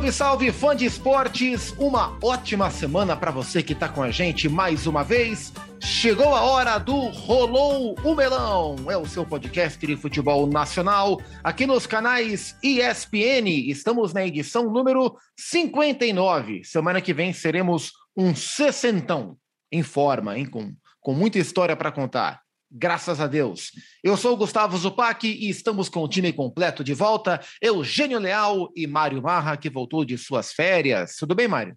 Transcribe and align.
Salve, 0.00 0.12
salve, 0.12 0.52
fã 0.52 0.74
de 0.74 0.86
esportes! 0.86 1.74
Uma 1.76 2.16
ótima 2.22 2.70
semana 2.70 3.14
para 3.14 3.30
você 3.30 3.62
que 3.62 3.74
está 3.74 3.86
com 3.86 4.02
a 4.02 4.10
gente 4.10 4.48
mais 4.48 4.86
uma 4.86 5.04
vez. 5.04 5.52
Chegou 5.78 6.34
a 6.34 6.40
hora 6.40 6.78
do 6.78 6.94
Rolou 6.94 7.94
o 8.02 8.14
Melão. 8.14 8.76
É 8.88 8.96
o 8.96 9.04
seu 9.04 9.26
podcast 9.26 9.78
de 9.86 9.96
futebol 9.96 10.46
nacional 10.46 11.20
aqui 11.44 11.66
nos 11.66 11.86
canais 11.86 12.56
ESPN. 12.62 13.46
Estamos 13.68 14.14
na 14.14 14.24
edição 14.24 14.70
número 14.70 15.18
59. 15.36 16.64
Semana 16.64 17.02
que 17.02 17.12
vem 17.12 17.34
seremos 17.34 17.92
um 18.16 18.34
sessentão 18.34 19.36
em 19.70 19.82
forma, 19.82 20.38
hein? 20.38 20.46
Com, 20.46 20.72
com 20.98 21.12
muita 21.12 21.38
história 21.38 21.76
para 21.76 21.92
contar. 21.92 22.40
Graças 22.70 23.20
a 23.20 23.26
Deus. 23.26 23.72
Eu 24.02 24.16
sou 24.16 24.34
o 24.34 24.36
Gustavo 24.36 24.76
Zupac 24.78 25.26
e 25.26 25.48
estamos 25.48 25.88
com 25.88 26.04
o 26.04 26.08
time 26.08 26.32
completo 26.32 26.84
de 26.84 26.94
volta. 26.94 27.40
Eugênio 27.60 28.20
Leal 28.20 28.70
e 28.76 28.86
Mário 28.86 29.20
Marra, 29.20 29.56
que 29.56 29.68
voltou 29.68 30.04
de 30.04 30.16
suas 30.16 30.52
férias. 30.52 31.16
Tudo 31.16 31.34
bem, 31.34 31.48
Mário? 31.48 31.76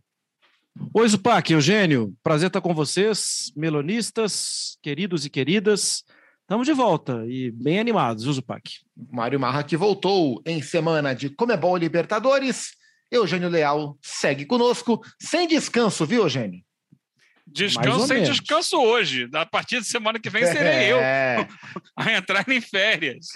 Oi, 0.94 1.08
Zupac, 1.08 1.52
Eugênio. 1.52 2.14
Prazer 2.22 2.48
estar 2.48 2.62
com 2.62 2.76
vocês, 2.76 3.52
melonistas, 3.56 4.78
queridos 4.84 5.26
e 5.26 5.32
queridas. 5.32 6.04
Estamos 6.42 6.68
de 6.68 6.74
volta 6.74 7.26
e 7.28 7.50
bem 7.50 7.80
animados, 7.80 8.24
viu, 8.24 8.34
Zupac? 8.34 8.62
Mário 9.12 9.40
Marra, 9.40 9.64
que 9.64 9.76
voltou 9.76 10.44
em 10.46 10.62
semana 10.62 11.16
de 11.16 11.30
Comebol 11.30 11.76
Libertadores. 11.76 12.74
Eugênio 13.12 13.50
Leal 13.50 13.98
segue 14.02 14.46
conosco, 14.46 15.02
sem 15.20 15.48
descanso, 15.48 16.06
viu, 16.06 16.24
Eugênio? 16.24 16.64
Descanso 17.46 18.08
sem 18.08 18.22
menos. 18.22 18.30
descanso 18.30 18.78
hoje. 18.78 19.30
A 19.34 19.46
partir 19.46 19.80
de 19.80 19.86
semana 19.86 20.20
que 20.20 20.30
vem 20.30 20.46
serei 20.46 20.92
é. 20.94 21.42
eu 21.42 21.48
a 21.96 22.14
entrar 22.14 22.48
em 22.50 22.62
férias. 22.62 23.28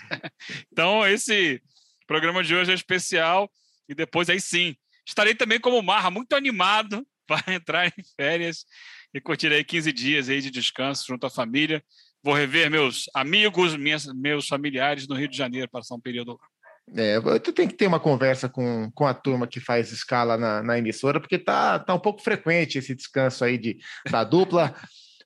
Então, 0.71 1.05
esse 1.05 1.61
programa 2.07 2.43
de 2.43 2.55
hoje 2.55 2.71
é 2.71 2.75
especial. 2.75 3.52
E 3.89 3.94
depois, 3.94 4.30
aí 4.30 4.39
sim, 4.39 4.75
estarei 5.05 5.36
também 5.36 5.59
como 5.59 5.81
Marra, 5.81 6.09
muito 6.09 6.33
animado 6.33 7.05
para 7.27 7.53
entrar 7.53 7.88
em 7.88 8.03
férias 8.16 8.66
e 9.14 9.22
curtir 9.22 9.52
aí 9.52 9.64
15 9.64 9.91
dias 9.91 10.30
aí 10.30 10.42
de 10.42 10.52
descanso 10.52 11.05
junto 11.08 11.25
à 11.25 11.30
família. 11.30 11.83
Vou 12.23 12.33
rever 12.33 12.69
meus 12.69 13.09
amigos, 13.14 13.75
minhas, 13.75 14.05
meus 14.14 14.47
familiares 14.47 15.08
no 15.08 15.16
Rio 15.16 15.27
de 15.27 15.38
Janeiro, 15.38 15.69
passar 15.69 15.95
um 15.95 16.02
período 16.02 16.33
lá. 16.33 16.47
É, 16.95 17.19
tu 17.39 17.52
tem 17.52 17.67
que 17.67 17.73
ter 17.73 17.88
uma 17.88 17.99
conversa 17.99 18.47
com, 18.47 18.89
com 18.91 19.05
a 19.05 19.13
turma 19.13 19.45
que 19.45 19.59
faz 19.59 19.91
escala 19.91 20.38
na, 20.38 20.63
na 20.63 20.77
emissora, 20.77 21.19
porque 21.19 21.38
tá, 21.38 21.80
tá 21.80 21.93
um 21.93 21.99
pouco 21.99 22.21
frequente 22.21 22.77
esse 22.77 22.95
descanso 22.95 23.43
aí 23.43 23.57
de, 23.57 23.77
da 24.09 24.23
dupla. 24.23 24.73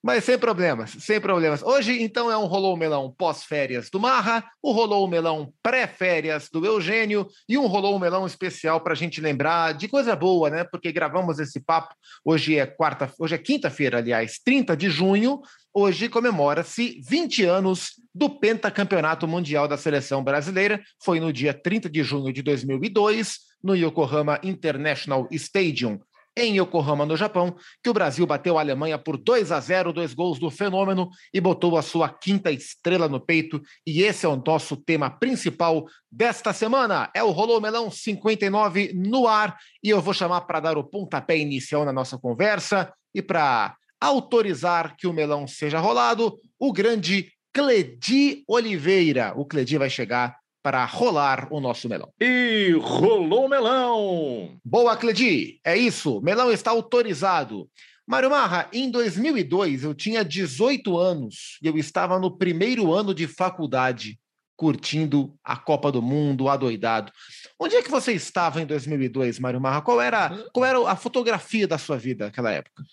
Mas 0.02 0.24
sem 0.24 0.36
problemas, 0.36 0.90
sem 0.98 1.20
problemas. 1.20 1.62
Hoje, 1.62 2.02
então, 2.02 2.28
é 2.28 2.36
um 2.36 2.46
Rolou 2.46 2.76
Melão 2.76 3.14
pós-férias 3.16 3.88
do 3.88 4.00
Marra, 4.00 4.44
o 4.60 4.72
Rolou 4.72 5.06
Melão 5.06 5.54
pré-férias 5.62 6.48
do 6.52 6.66
Eugênio 6.66 7.28
e 7.48 7.56
um 7.56 7.68
Rolou 7.68 7.96
Melão 8.00 8.26
especial 8.26 8.80
para 8.80 8.94
a 8.94 8.96
gente 8.96 9.20
lembrar 9.20 9.74
de 9.74 9.86
coisa 9.86 10.16
boa, 10.16 10.50
né? 10.50 10.64
Porque 10.64 10.90
gravamos 10.90 11.38
esse 11.38 11.60
papo. 11.60 11.94
Hoje 12.24 12.58
é 12.58 12.66
quarta, 12.66 13.12
hoje 13.16 13.36
é 13.36 13.38
quinta-feira, 13.38 13.98
aliás, 13.98 14.40
30 14.44 14.76
de 14.76 14.90
junho. 14.90 15.40
Hoje 15.72 16.08
comemora-se 16.08 17.00
20 17.08 17.44
anos 17.44 17.92
do 18.12 18.28
pentacampeonato 18.28 19.28
mundial 19.28 19.68
da 19.68 19.76
seleção 19.76 20.24
brasileira. 20.24 20.82
Foi 21.00 21.20
no 21.20 21.32
dia 21.32 21.54
30 21.54 21.88
de 21.88 22.02
junho 22.02 22.32
de 22.32 22.42
2002, 22.42 23.38
no 23.62 23.76
Yokohama 23.76 24.40
International 24.42 25.28
Stadium, 25.30 26.00
em 26.36 26.58
Yokohama, 26.58 27.04
no 27.04 27.16
Japão, 27.16 27.54
que 27.82 27.90
o 27.90 27.92
Brasil 27.92 28.26
bateu 28.26 28.56
a 28.56 28.60
Alemanha 28.60 28.98
por 28.98 29.16
2 29.16 29.52
a 29.52 29.60
0, 29.60 29.92
dois 29.92 30.14
gols 30.14 30.38
do 30.38 30.50
fenômeno 30.50 31.10
e 31.32 31.40
botou 31.40 31.76
a 31.76 31.82
sua 31.82 32.08
quinta 32.08 32.50
estrela 32.50 33.08
no 33.08 33.20
peito. 33.20 33.60
E 33.86 34.02
esse 34.02 34.24
é 34.24 34.28
o 34.28 34.42
nosso 34.44 34.76
tema 34.76 35.10
principal 35.10 35.84
desta 36.10 36.52
semana. 36.52 37.10
É 37.14 37.22
o 37.22 37.30
Rolô 37.30 37.60
Melão 37.60 37.90
59 37.90 38.92
no 38.94 39.26
ar 39.26 39.56
e 39.82 39.90
eu 39.90 40.00
vou 40.00 40.14
chamar 40.14 40.42
para 40.42 40.60
dar 40.60 40.78
o 40.78 40.84
pontapé 40.84 41.36
inicial 41.36 41.84
na 41.84 41.92
nossa 41.92 42.18
conversa 42.18 42.92
e 43.14 43.20
para 43.20 43.76
autorizar 44.00 44.96
que 44.96 45.06
o 45.06 45.12
melão 45.12 45.46
seja 45.46 45.78
rolado, 45.78 46.36
o 46.58 46.72
grande 46.72 47.30
Cledi 47.52 48.42
Oliveira. 48.48 49.32
O 49.36 49.44
Cledi 49.44 49.78
vai 49.78 49.90
chegar 49.90 50.36
para 50.62 50.84
rolar 50.84 51.48
o 51.50 51.60
nosso 51.60 51.88
melão. 51.88 52.12
E 52.20 52.72
rolou 52.80 53.46
o 53.46 53.48
melão! 53.48 54.56
Boa, 54.64 54.96
Cledi! 54.96 55.60
É 55.64 55.76
isso, 55.76 56.20
melão 56.20 56.52
está 56.52 56.70
autorizado. 56.70 57.68
Mário 58.06 58.30
Marra, 58.30 58.68
em 58.72 58.90
2002 58.90 59.82
eu 59.82 59.94
tinha 59.94 60.24
18 60.24 60.96
anos 60.96 61.58
e 61.62 61.66
eu 61.66 61.76
estava 61.76 62.18
no 62.18 62.36
primeiro 62.36 62.92
ano 62.92 63.14
de 63.14 63.26
faculdade, 63.26 64.18
curtindo 64.56 65.34
a 65.42 65.56
Copa 65.56 65.90
do 65.90 66.00
Mundo, 66.00 66.48
adoidado. 66.48 67.10
Onde 67.58 67.74
é 67.74 67.82
que 67.82 67.90
você 67.90 68.12
estava 68.12 68.62
em 68.62 68.66
2002, 68.66 69.40
Mário 69.40 69.60
Marra? 69.60 69.82
Qual 69.82 70.00
era, 70.00 70.30
qual 70.52 70.64
era 70.64 70.90
a 70.90 70.96
fotografia 70.96 71.66
da 71.66 71.78
sua 71.78 71.98
vida 71.98 72.26
naquela 72.26 72.52
época? 72.52 72.84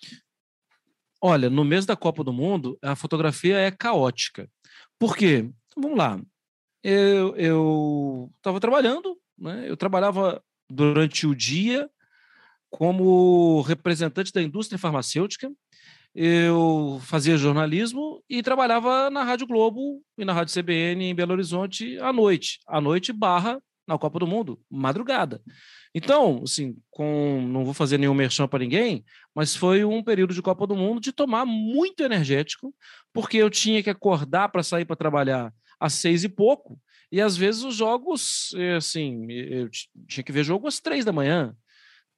Olha, 1.22 1.50
no 1.50 1.64
mês 1.64 1.86
da 1.86 1.94
Copa 1.94 2.24
do 2.24 2.32
Mundo, 2.32 2.78
a 2.82 2.96
fotografia 2.96 3.58
é 3.58 3.70
caótica. 3.70 4.48
Por 4.98 5.16
quê? 5.16 5.50
Vamos 5.76 5.98
lá 5.98 6.20
eu 6.82 8.30
estava 8.36 8.60
trabalhando, 8.60 9.16
né? 9.38 9.64
eu 9.68 9.76
trabalhava 9.76 10.42
durante 10.68 11.26
o 11.26 11.34
dia 11.34 11.88
como 12.70 13.60
representante 13.62 14.32
da 14.32 14.40
indústria 14.40 14.78
farmacêutica, 14.78 15.50
eu 16.14 17.00
fazia 17.04 17.36
jornalismo 17.36 18.22
e 18.28 18.42
trabalhava 18.42 19.10
na 19.10 19.22
Rádio 19.22 19.46
Globo 19.46 20.02
e 20.18 20.24
na 20.24 20.32
Rádio 20.32 20.54
CBN 20.54 21.04
em 21.04 21.14
Belo 21.14 21.32
Horizonte 21.32 21.98
à 21.98 22.12
noite, 22.12 22.58
à 22.66 22.80
noite 22.80 23.12
barra 23.12 23.60
na 23.86 23.98
Copa 23.98 24.20
do 24.20 24.26
Mundo, 24.26 24.60
madrugada. 24.70 25.42
Então, 25.92 26.42
assim, 26.44 26.76
com, 26.90 27.44
não 27.48 27.64
vou 27.64 27.74
fazer 27.74 27.98
nenhum 27.98 28.14
merchan 28.14 28.46
para 28.46 28.60
ninguém, 28.60 29.04
mas 29.34 29.56
foi 29.56 29.84
um 29.84 30.02
período 30.02 30.32
de 30.32 30.42
Copa 30.42 30.66
do 30.66 30.76
Mundo 30.76 31.00
de 31.00 31.12
tomar 31.12 31.44
muito 31.44 32.02
energético, 32.02 32.72
porque 33.12 33.36
eu 33.36 33.50
tinha 33.50 33.82
que 33.82 33.90
acordar 33.90 34.48
para 34.48 34.62
sair 34.62 34.84
para 34.84 34.94
trabalhar 34.94 35.52
às 35.80 35.94
seis 35.94 36.22
e 36.22 36.28
pouco, 36.28 36.78
e 37.10 37.20
às 37.20 37.36
vezes 37.36 37.64
os 37.64 37.74
jogos, 37.74 38.52
eh, 38.54 38.76
assim, 38.76 39.26
eu 39.30 39.68
tinha 40.06 40.22
que 40.22 40.32
ver 40.32 40.44
jogo 40.44 40.68
às 40.68 40.78
três 40.78 41.04
da 41.04 41.12
manhã, 41.12 41.54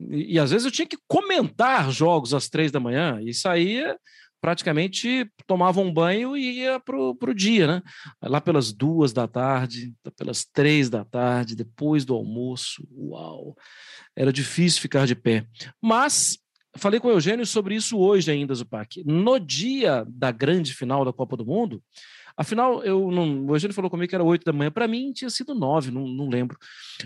e, 0.00 0.34
e 0.34 0.38
às 0.38 0.50
vezes 0.50 0.66
eu 0.66 0.72
tinha 0.72 0.86
que 0.86 0.98
comentar 1.08 1.90
jogos 1.90 2.34
às 2.34 2.48
três 2.48 2.70
da 2.72 2.80
manhã, 2.80 3.20
e 3.22 3.32
saía 3.32 3.96
praticamente 4.42 5.30
tomava 5.46 5.80
um 5.80 5.92
banho 5.92 6.36
e 6.36 6.58
ia 6.58 6.80
para 6.80 6.98
o 6.98 7.34
dia, 7.34 7.66
né? 7.68 7.82
Lá 8.20 8.40
pelas 8.40 8.72
duas 8.72 9.12
da 9.12 9.28
tarde, 9.28 9.94
pelas 10.18 10.44
três 10.44 10.90
da 10.90 11.04
tarde, 11.04 11.54
depois 11.54 12.04
do 12.04 12.12
almoço, 12.12 12.84
uau! 12.92 13.56
Era 14.16 14.32
difícil 14.32 14.82
ficar 14.82 15.06
de 15.06 15.14
pé. 15.14 15.46
Mas 15.80 16.36
falei 16.76 16.98
com 16.98 17.06
o 17.06 17.12
Eugênio 17.12 17.46
sobre 17.46 17.76
isso 17.76 17.96
hoje 17.96 18.32
ainda, 18.32 18.52
Zupac. 18.52 19.04
No 19.04 19.38
dia 19.38 20.04
da 20.08 20.32
grande 20.32 20.74
final 20.74 21.04
da 21.04 21.12
Copa 21.12 21.36
do 21.36 21.46
Mundo, 21.46 21.80
Afinal, 22.36 22.82
eu 22.82 23.10
não, 23.10 23.46
o 23.46 23.54
Eugênio 23.54 23.74
falou 23.74 23.90
comigo 23.90 24.08
que 24.08 24.14
era 24.14 24.24
8 24.24 24.44
da 24.44 24.52
manhã. 24.52 24.70
Para 24.70 24.88
mim, 24.88 25.12
tinha 25.12 25.30
sido 25.30 25.54
9, 25.54 25.90
não, 25.90 26.06
não 26.06 26.28
lembro. 26.28 26.58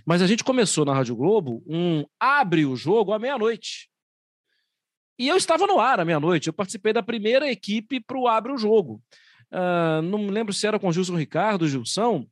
Mas 0.04 0.22
a 0.22 0.26
gente 0.26 0.44
começou 0.44 0.84
na 0.84 0.94
Rádio 0.94 1.16
Globo 1.16 1.62
um 1.66 2.04
abre 2.18 2.64
o 2.64 2.76
jogo 2.76 3.12
à 3.12 3.18
meia-noite. 3.18 3.88
E 5.18 5.28
eu 5.28 5.36
estava 5.36 5.66
no 5.66 5.80
ar 5.80 5.98
à 5.98 6.04
meia-noite. 6.04 6.48
Eu 6.48 6.52
participei 6.52 6.92
da 6.92 7.02
primeira 7.02 7.50
equipe 7.50 8.00
para 8.00 8.18
o 8.18 8.28
Abre 8.28 8.52
o 8.52 8.58
Jogo. 8.58 9.02
Uh, 9.50 10.02
não 10.02 10.18
me 10.18 10.30
lembro 10.30 10.52
se 10.52 10.66
era 10.66 10.78
com 10.78 10.88
o 10.88 10.92
Gilson 10.92 11.16
Ricardo, 11.16 11.68
Gilson. 11.68 12.26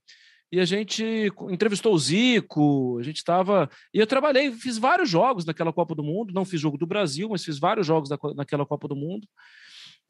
E 0.53 0.61
a 0.61 0.65
gente 0.65 1.33
entrevistou 1.51 1.95
o 1.95 1.99
Zico, 1.99 2.99
a 3.01 3.03
gente 3.03 3.17
estava. 3.17 3.69
E 3.93 3.99
eu 3.99 4.07
trabalhei, 4.07 4.53
fiz 4.53 4.79
vários 4.79 5.09
jogos 5.09 5.45
naquela 5.45 5.73
Copa 5.73 5.95
do 5.95 6.05
Mundo. 6.05 6.33
Não 6.33 6.45
fiz 6.45 6.61
jogo 6.61 6.77
do 6.77 6.87
Brasil, 6.87 7.29
mas 7.29 7.43
fiz 7.43 7.59
vários 7.59 7.87
jogos 7.87 8.11
naquela 8.37 8.67
Copa 8.67 8.87
do 8.87 8.95
Mundo. 8.95 9.27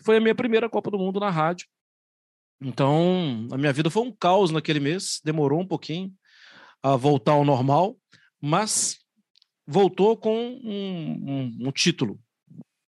Foi 0.05 0.17
a 0.17 0.21
minha 0.21 0.35
primeira 0.35 0.69
Copa 0.69 0.91
do 0.91 0.99
Mundo 0.99 1.21
na 1.21 1.31
rádio. 1.31 1.67
Então, 2.61 3.47
a 3.51 3.59
minha 3.59 3.73
vida 3.73 3.91
foi 3.91 4.03
um 4.03 4.13
caos 4.13 4.51
naquele 4.51 4.81
mês, 4.81 5.21
demorou 5.25 5.61
um 5.61 5.67
pouquinho 5.67 6.13
a 6.83 6.97
voltar 6.97 7.33
ao 7.33 7.45
normal, 7.45 7.97
mas 8.41 8.99
voltou 9.67 10.17
com 10.17 10.37
um, 10.37 11.25
um, 11.27 11.69
um 11.69 11.73
título. 11.73 12.19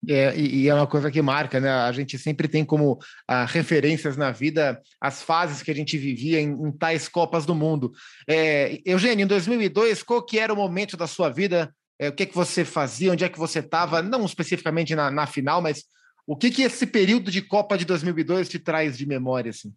É, 0.09 0.37
e, 0.37 0.69
é 0.69 0.75
uma 0.75 0.87
coisa 0.87 1.11
que 1.11 1.23
marca, 1.23 1.61
né? 1.61 1.71
A 1.71 1.93
gente 1.93 2.19
sempre 2.19 2.49
tem 2.49 2.65
como 2.65 2.99
ah, 3.29 3.45
referências 3.45 4.17
na 4.17 4.33
vida 4.33 4.81
as 5.01 5.23
fases 5.23 5.63
que 5.63 5.71
a 5.71 5.75
gente 5.75 5.97
vivia 5.97 6.41
em, 6.41 6.51
em 6.51 6.73
tais 6.73 7.09
Copas 7.09 7.47
do 7.47 7.55
Mundo. 7.55 7.93
É, 8.29 8.81
Eugênio, 8.85 9.23
em 9.23 9.29
2002, 9.29 10.03
qual 10.03 10.25
que 10.25 10.41
era 10.41 10.53
o 10.53 10.57
momento 10.57 10.97
da 10.97 11.07
sua 11.07 11.29
vida? 11.29 11.73
É, 12.01 12.09
o 12.09 12.13
que, 12.13 12.27
que 12.27 12.35
você 12.35 12.65
fazia? 12.65 13.13
Onde 13.13 13.25
é 13.25 13.29
que 13.29 13.39
você 13.39 13.61
estava? 13.61 14.03
Não 14.03 14.25
especificamente 14.25 14.93
na, 14.95 15.09
na 15.09 15.27
final, 15.27 15.63
mas 15.63 15.85
o 16.27 16.37
que, 16.37 16.51
que 16.51 16.63
esse 16.63 16.87
período 16.87 17.31
de 17.31 17.43
Copa 17.43 17.77
de 17.77 17.85
2002 17.85 18.49
te 18.49 18.59
traz 18.59 18.97
de 18.97 19.07
memória? 19.07 19.51
Assim? 19.51 19.75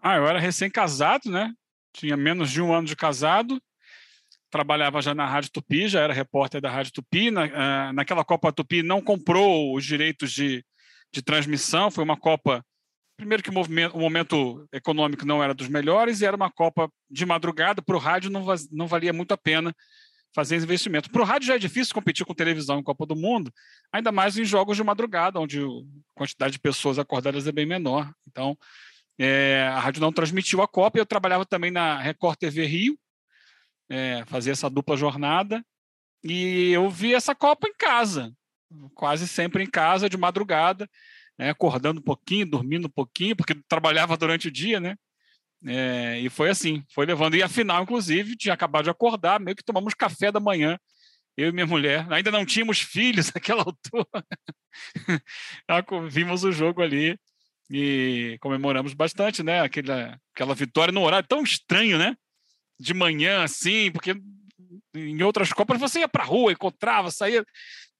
Ah, 0.00 0.16
eu 0.16 0.26
era 0.26 0.38
recém-casado, 0.38 1.30
né? 1.30 1.52
Tinha 1.92 2.16
menos 2.16 2.50
de 2.50 2.60
um 2.60 2.72
ano 2.72 2.86
de 2.86 2.94
casado. 2.94 3.60
Trabalhava 4.50 5.02
já 5.02 5.14
na 5.14 5.26
Rádio 5.26 5.50
Tupi, 5.50 5.88
já 5.88 6.00
era 6.00 6.12
repórter 6.12 6.60
da 6.60 6.70
Rádio 6.70 6.92
Tupi. 6.92 7.30
Na, 7.30 7.44
uh, 7.44 7.92
naquela 7.92 8.24
Copa 8.24 8.52
Tupi 8.52 8.82
não 8.82 9.00
comprou 9.00 9.74
os 9.74 9.84
direitos 9.84 10.30
de, 10.30 10.64
de 11.12 11.22
transmissão. 11.22 11.90
Foi 11.90 12.04
uma 12.04 12.16
Copa. 12.16 12.64
Primeiro 13.16 13.42
que 13.42 13.50
o, 13.50 13.54
o 13.92 13.98
momento 13.98 14.68
econômico 14.72 15.24
não 15.24 15.42
era 15.42 15.54
dos 15.54 15.68
melhores 15.68 16.20
e 16.20 16.26
era 16.26 16.36
uma 16.36 16.50
Copa 16.50 16.88
de 17.10 17.26
madrugada. 17.26 17.82
Para 17.82 17.96
o 17.96 18.00
rádio 18.00 18.30
não, 18.30 18.44
não 18.70 18.86
valia 18.86 19.12
muito 19.12 19.32
a 19.32 19.38
pena 19.38 19.74
fazer 20.34 20.56
investimento. 20.56 21.10
Para 21.10 21.22
o 21.22 21.24
rádio 21.24 21.48
já 21.48 21.54
é 21.54 21.58
difícil 21.58 21.94
competir 21.94 22.26
com 22.26 22.34
televisão 22.34 22.80
em 22.80 22.82
Copa 22.82 23.06
do 23.06 23.14
Mundo, 23.14 23.52
ainda 23.92 24.10
mais 24.10 24.36
em 24.36 24.44
jogos 24.44 24.76
de 24.76 24.82
madrugada, 24.82 25.38
onde 25.38 25.60
a 25.60 25.64
quantidade 26.14 26.52
de 26.52 26.58
pessoas 26.58 26.98
acordadas 26.98 27.46
é 27.46 27.52
bem 27.52 27.64
menor. 27.64 28.12
Então, 28.26 28.58
é, 29.16 29.70
a 29.72 29.78
rádio 29.78 30.00
não 30.00 30.12
transmitiu 30.12 30.60
a 30.60 30.68
Copa. 30.68 30.98
Eu 30.98 31.06
trabalhava 31.06 31.46
também 31.46 31.70
na 31.70 31.98
Record 31.98 32.36
TV 32.36 32.66
Rio, 32.66 32.98
é, 33.88 34.24
fazia 34.26 34.52
essa 34.52 34.68
dupla 34.68 34.96
jornada, 34.96 35.64
e 36.22 36.70
eu 36.72 36.90
vi 36.90 37.14
essa 37.14 37.34
Copa 37.34 37.68
em 37.68 37.74
casa, 37.74 38.32
quase 38.94 39.28
sempre 39.28 39.62
em 39.62 39.70
casa, 39.70 40.08
de 40.08 40.16
madrugada, 40.16 40.90
né, 41.38 41.50
acordando 41.50 42.00
um 42.00 42.04
pouquinho, 42.04 42.50
dormindo 42.50 42.86
um 42.86 42.90
pouquinho, 42.90 43.36
porque 43.36 43.54
trabalhava 43.68 44.16
durante 44.16 44.48
o 44.48 44.50
dia, 44.50 44.80
né? 44.80 44.96
É, 45.66 46.20
e 46.20 46.28
foi 46.28 46.50
assim, 46.50 46.84
foi 46.92 47.06
levando. 47.06 47.36
E 47.36 47.42
a 47.42 47.48
final, 47.48 47.82
inclusive, 47.82 48.36
tinha 48.36 48.54
acabado 48.54 48.84
de 48.84 48.90
acordar, 48.90 49.40
meio 49.40 49.56
que 49.56 49.64
tomamos 49.64 49.94
café 49.94 50.30
da 50.30 50.40
manhã, 50.40 50.78
eu 51.36 51.48
e 51.48 51.52
minha 51.52 51.66
mulher. 51.66 52.06
Ainda 52.12 52.30
não 52.30 52.44
tínhamos 52.44 52.80
filhos 52.80 53.32
naquela 53.34 53.62
altura. 53.62 54.24
Vimos 56.10 56.44
o 56.44 56.52
jogo 56.52 56.82
ali 56.82 57.18
e 57.70 58.36
comemoramos 58.40 58.92
bastante, 58.94 59.42
né? 59.42 59.60
Aquela, 59.60 60.18
aquela 60.34 60.54
vitória 60.54 60.92
no 60.92 61.02
horário 61.02 61.26
tão 61.26 61.42
estranho, 61.42 61.98
né? 61.98 62.14
De 62.78 62.92
manhã, 62.92 63.42
assim, 63.42 63.90
porque 63.90 64.14
em 64.94 65.22
outras 65.22 65.52
Copas 65.52 65.80
você 65.80 66.00
ia 66.00 66.08
para 66.08 66.24
rua, 66.24 66.52
encontrava, 66.52 67.10
saía 67.10 67.44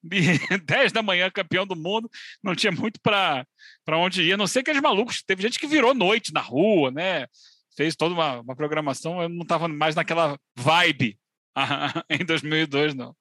10 0.02 0.93
da 0.93 1.02
manhã, 1.02 1.31
campeão 1.31 1.67
do 1.67 1.75
mundo, 1.75 2.10
não 2.43 2.55
tinha 2.55 2.70
muito 2.70 3.00
para 3.02 3.46
onde 3.93 4.22
ir, 4.22 4.34
a 4.34 4.37
não 4.37 4.46
ser 4.46 4.60
aqueles 4.60 4.82
malucos. 4.82 5.22
Teve 5.22 5.43
gente 5.43 5.58
que 5.58 5.67
virou 5.67 5.94
noite 5.94 6.32
na 6.32 6.40
rua, 6.40 6.90
né? 6.90 7.26
Fez 7.76 7.96
toda 7.96 8.14
uma, 8.14 8.40
uma 8.40 8.56
programação, 8.56 9.22
eu 9.22 9.28
não 9.28 9.42
estava 9.42 9.68
mais 9.68 9.94
naquela 9.94 10.38
vibe 10.56 11.18
em 12.10 12.24
2002, 12.24 12.94
não. 12.94 13.14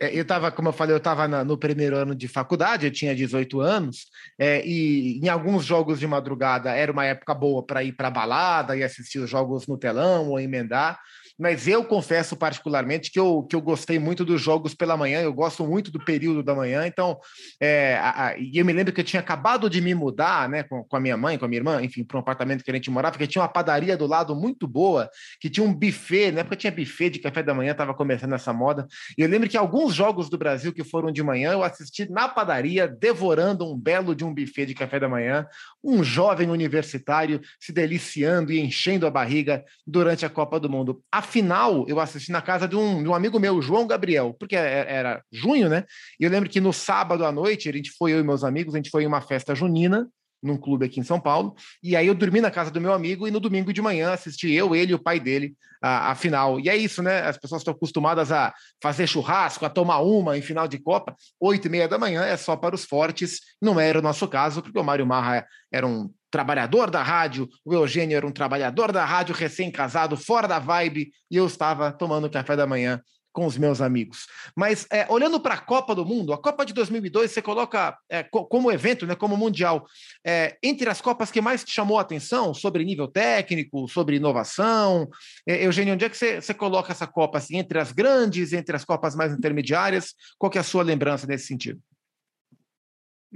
É, 0.00 0.16
eu 0.16 0.22
estava, 0.22 0.52
como 0.52 0.68
eu 0.68 0.72
falei, 0.72 0.94
eu 0.94 0.98
estava 0.98 1.26
no 1.44 1.58
primeiro 1.58 1.96
ano 1.96 2.14
de 2.14 2.28
faculdade, 2.28 2.86
eu 2.86 2.92
tinha 2.92 3.14
18 3.14 3.60
anos, 3.60 4.06
é, 4.38 4.64
e 4.64 5.18
em 5.18 5.28
alguns 5.28 5.64
jogos 5.64 5.98
de 5.98 6.06
madrugada 6.06 6.70
era 6.70 6.92
uma 6.92 7.04
época 7.04 7.34
boa 7.34 7.64
para 7.64 7.82
ir 7.82 7.92
para 7.92 8.10
balada 8.10 8.76
e 8.76 8.84
assistir 8.84 9.18
os 9.18 9.28
jogos 9.28 9.66
no 9.66 9.76
telão 9.76 10.28
ou 10.28 10.38
emendar 10.38 11.00
mas 11.38 11.66
eu 11.66 11.84
confesso 11.84 12.36
particularmente 12.36 13.10
que 13.10 13.18
eu, 13.18 13.42
que 13.42 13.56
eu 13.56 13.60
gostei 13.60 13.98
muito 13.98 14.24
dos 14.24 14.40
jogos 14.40 14.74
pela 14.74 14.96
manhã, 14.96 15.20
eu 15.20 15.32
gosto 15.32 15.66
muito 15.66 15.90
do 15.90 15.98
período 15.98 16.42
da 16.42 16.54
manhã, 16.54 16.86
então, 16.86 17.18
é, 17.60 17.96
a, 17.96 18.26
a, 18.26 18.38
e 18.38 18.58
eu 18.58 18.64
me 18.64 18.72
lembro 18.72 18.92
que 18.92 19.00
eu 19.00 19.04
tinha 19.04 19.20
acabado 19.20 19.68
de 19.68 19.80
me 19.80 19.94
mudar, 19.94 20.48
né, 20.48 20.62
com, 20.62 20.84
com 20.84 20.96
a 20.96 21.00
minha 21.00 21.16
mãe, 21.16 21.38
com 21.38 21.44
a 21.44 21.48
minha 21.48 21.58
irmã, 21.58 21.82
enfim, 21.82 22.04
para 22.04 22.16
um 22.16 22.20
apartamento 22.20 22.62
que 22.62 22.70
a 22.70 22.74
gente 22.74 22.90
morava, 22.90 23.12
porque 23.12 23.26
tinha 23.26 23.42
uma 23.42 23.48
padaria 23.48 23.96
do 23.96 24.06
lado 24.06 24.34
muito 24.34 24.66
boa, 24.66 25.10
que 25.40 25.50
tinha 25.50 25.66
um 25.66 25.74
buffet, 25.74 26.30
na 26.30 26.40
época 26.40 26.56
tinha 26.56 26.70
buffet 26.70 27.10
de 27.10 27.18
café 27.18 27.42
da 27.42 27.54
manhã, 27.54 27.72
estava 27.72 27.94
começando 27.94 28.34
essa 28.34 28.52
moda, 28.52 28.86
e 29.18 29.22
eu 29.22 29.28
lembro 29.28 29.48
que 29.48 29.56
alguns 29.56 29.94
jogos 29.94 30.30
do 30.30 30.38
Brasil 30.38 30.72
que 30.72 30.84
foram 30.84 31.10
de 31.10 31.22
manhã, 31.22 31.52
eu 31.52 31.62
assisti 31.62 32.10
na 32.10 32.28
padaria, 32.28 32.86
devorando 32.86 33.70
um 33.70 33.76
belo 33.76 34.14
de 34.14 34.24
um 34.24 34.32
buffet 34.32 34.66
de 34.66 34.74
café 34.74 35.00
da 35.00 35.08
manhã, 35.08 35.46
um 35.82 36.04
jovem 36.04 36.50
universitário 36.50 37.40
se 37.60 37.72
deliciando 37.72 38.52
e 38.52 38.60
enchendo 38.60 39.06
a 39.06 39.10
barriga 39.10 39.64
durante 39.86 40.24
a 40.24 40.30
Copa 40.30 40.58
do 40.60 40.70
Mundo. 40.70 41.02
A 41.10 41.23
final 41.24 41.84
eu 41.88 41.98
assisti 41.98 42.30
na 42.30 42.40
casa 42.40 42.68
de 42.68 42.76
um, 42.76 43.02
de 43.02 43.08
um 43.08 43.14
amigo 43.14 43.38
meu, 43.40 43.60
João 43.60 43.86
Gabriel, 43.86 44.34
porque 44.38 44.54
era, 44.54 44.68
é, 44.68 44.94
era 44.94 45.22
junho, 45.32 45.68
né? 45.68 45.84
E 46.20 46.24
eu 46.24 46.30
lembro 46.30 46.48
que 46.48 46.60
no 46.60 46.72
sábado 46.72 47.24
à 47.24 47.32
noite, 47.32 47.68
a 47.68 47.72
gente 47.72 47.90
foi, 47.90 48.12
eu 48.12 48.20
e 48.20 48.22
meus 48.22 48.44
amigos, 48.44 48.74
a 48.74 48.78
gente 48.78 48.90
foi 48.90 49.04
em 49.04 49.06
uma 49.06 49.20
festa 49.20 49.54
junina, 49.54 50.08
num 50.42 50.58
clube 50.58 50.84
aqui 50.84 51.00
em 51.00 51.04
São 51.04 51.18
Paulo, 51.18 51.54
e 51.82 51.96
aí 51.96 52.06
eu 52.06 52.14
dormi 52.14 52.40
na 52.40 52.50
casa 52.50 52.70
do 52.70 52.80
meu 52.80 52.92
amigo 52.92 53.26
e 53.26 53.30
no 53.30 53.40
domingo 53.40 53.72
de 53.72 53.80
manhã 53.80 54.12
assisti 54.12 54.52
eu, 54.52 54.74
ele 54.76 54.92
e 54.92 54.94
o 54.94 55.02
pai 55.02 55.18
dele 55.18 55.54
a, 55.82 56.12
a 56.12 56.14
final. 56.14 56.60
E 56.60 56.68
é 56.68 56.76
isso, 56.76 57.02
né? 57.02 57.22
As 57.22 57.38
pessoas 57.38 57.60
estão 57.60 57.72
acostumadas 57.72 58.30
a 58.30 58.54
fazer 58.82 59.06
churrasco, 59.06 59.64
a 59.64 59.70
tomar 59.70 60.00
uma 60.00 60.36
em 60.36 60.42
final 60.42 60.68
de 60.68 60.78
Copa, 60.78 61.16
oito 61.40 61.66
e 61.66 61.70
meia 61.70 61.88
da 61.88 61.98
manhã 61.98 62.22
é 62.22 62.36
só 62.36 62.56
para 62.56 62.74
os 62.74 62.84
fortes, 62.84 63.40
não 63.60 63.80
era 63.80 63.98
o 63.98 64.02
nosso 64.02 64.28
caso, 64.28 64.62
porque 64.62 64.78
o 64.78 64.84
Mário 64.84 65.06
Marra 65.06 65.46
era 65.72 65.86
um 65.86 66.10
trabalhador 66.34 66.90
da 66.90 67.00
rádio, 67.00 67.48
o 67.64 67.72
Eugênio 67.72 68.16
era 68.16 68.26
um 68.26 68.32
trabalhador 68.32 68.90
da 68.90 69.04
rádio, 69.04 69.32
recém-casado, 69.32 70.16
fora 70.16 70.48
da 70.48 70.58
vibe, 70.58 71.12
e 71.30 71.36
eu 71.36 71.46
estava 71.46 71.92
tomando 71.92 72.28
café 72.28 72.56
da 72.56 72.66
manhã 72.66 73.00
com 73.32 73.46
os 73.46 73.56
meus 73.56 73.80
amigos. 73.80 74.26
Mas 74.56 74.84
é, 74.90 75.06
olhando 75.08 75.38
para 75.38 75.54
a 75.54 75.60
Copa 75.60 75.94
do 75.94 76.04
Mundo, 76.04 76.32
a 76.32 76.38
Copa 76.38 76.66
de 76.66 76.72
2002 76.72 77.30
você 77.30 77.40
coloca 77.40 77.96
é, 78.08 78.24
co 78.24 78.46
como 78.46 78.72
evento, 78.72 79.06
né, 79.06 79.14
como 79.14 79.36
mundial, 79.36 79.86
é, 80.26 80.56
entre 80.60 80.90
as 80.90 81.00
Copas 81.00 81.30
que 81.30 81.40
mais 81.40 81.62
te 81.62 81.70
chamou 81.72 81.98
a 81.98 82.02
atenção 82.02 82.52
sobre 82.52 82.84
nível 82.84 83.06
técnico, 83.06 83.86
sobre 83.86 84.16
inovação. 84.16 85.08
É, 85.46 85.64
Eugênio, 85.64 85.94
onde 85.94 86.04
é 86.04 86.08
que 86.08 86.16
você, 86.16 86.40
você 86.40 86.52
coloca 86.52 86.90
essa 86.90 87.06
Copa 87.06 87.38
assim, 87.38 87.58
entre 87.58 87.78
as 87.78 87.92
grandes, 87.92 88.52
entre 88.52 88.74
as 88.74 88.84
Copas 88.84 89.14
mais 89.14 89.32
intermediárias? 89.32 90.14
Qual 90.36 90.50
é 90.52 90.58
a 90.58 90.64
sua 90.64 90.82
lembrança 90.82 91.28
nesse 91.28 91.46
sentido? 91.46 91.80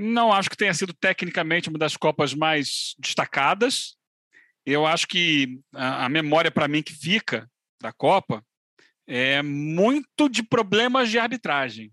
Não 0.00 0.32
acho 0.32 0.48
que 0.48 0.56
tenha 0.56 0.72
sido 0.72 0.94
tecnicamente 0.94 1.68
uma 1.68 1.76
das 1.76 1.96
Copas 1.96 2.32
mais 2.32 2.94
destacadas. 3.00 3.96
Eu 4.64 4.86
acho 4.86 5.08
que 5.08 5.60
a, 5.74 6.04
a 6.04 6.08
memória 6.08 6.52
para 6.52 6.68
mim 6.68 6.84
que 6.84 6.92
fica 6.92 7.50
da 7.82 7.92
Copa 7.92 8.44
é 9.08 9.42
muito 9.42 10.28
de 10.28 10.44
problemas 10.44 11.10
de 11.10 11.18
arbitragem. 11.18 11.92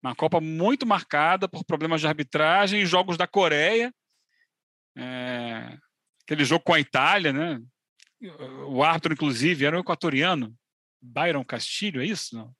Uma 0.00 0.14
Copa 0.14 0.40
muito 0.40 0.86
marcada 0.86 1.48
por 1.48 1.64
problemas 1.64 2.00
de 2.00 2.06
arbitragem 2.06 2.86
jogos 2.86 3.16
da 3.16 3.26
Coreia. 3.26 3.92
É, 4.96 5.76
aquele 6.22 6.44
jogo 6.44 6.62
com 6.62 6.72
a 6.72 6.78
Itália, 6.78 7.32
né? 7.32 7.60
O 8.68 8.84
árbitro, 8.84 9.12
inclusive, 9.12 9.64
era 9.64 9.76
um 9.76 9.80
equatoriano. 9.80 10.54
Byron 11.02 11.44
Castilho, 11.44 12.00
é 12.00 12.06
isso? 12.06 12.36
Não? 12.36 12.54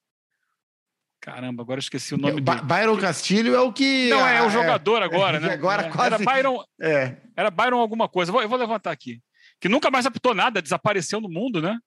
Caramba, 1.20 1.62
agora 1.62 1.78
eu 1.78 1.82
esqueci 1.82 2.14
o 2.14 2.18
nome 2.18 2.40
dele. 2.40 2.60
Byron 2.62 2.98
Castilho 2.98 3.54
é 3.54 3.60
o 3.60 3.72
que. 3.72 4.10
Não, 4.10 4.26
é, 4.26 4.42
o 4.42 4.46
é, 4.46 4.50
jogador 4.50 5.02
agora, 5.02 5.40
né? 5.40 5.52
Agora 5.52 5.86
é, 5.86 5.90
quase. 5.90 6.14
Era 6.14 6.24
Byron, 6.24 6.64
é. 6.80 7.16
era 7.36 7.50
Byron 7.50 7.80
alguma 7.80 8.08
coisa. 8.08 8.32
Eu 8.32 8.48
vou 8.48 8.58
levantar 8.58 8.92
aqui. 8.92 9.20
Que 9.60 9.68
nunca 9.68 9.90
mais 9.90 10.06
apitou 10.06 10.34
nada, 10.34 10.62
desapareceu 10.62 11.20
no 11.20 11.28
mundo, 11.28 11.60
né? 11.60 11.78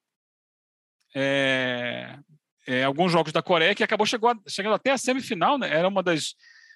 É, 1.15 2.17
é, 2.67 2.83
alguns 2.83 3.11
jogos 3.11 3.31
da 3.31 3.41
Coreia 3.41 3.73
que 3.73 3.83
acabou 3.83 4.05
chegou 4.05 4.29
a, 4.29 4.35
chegando 4.47 4.75
até 4.75 4.91
a 4.91 4.97
semifinal, 4.97 5.57
né? 5.57 5.73
Era 5.73 5.87
uma 5.87 6.03
das 6.03 6.35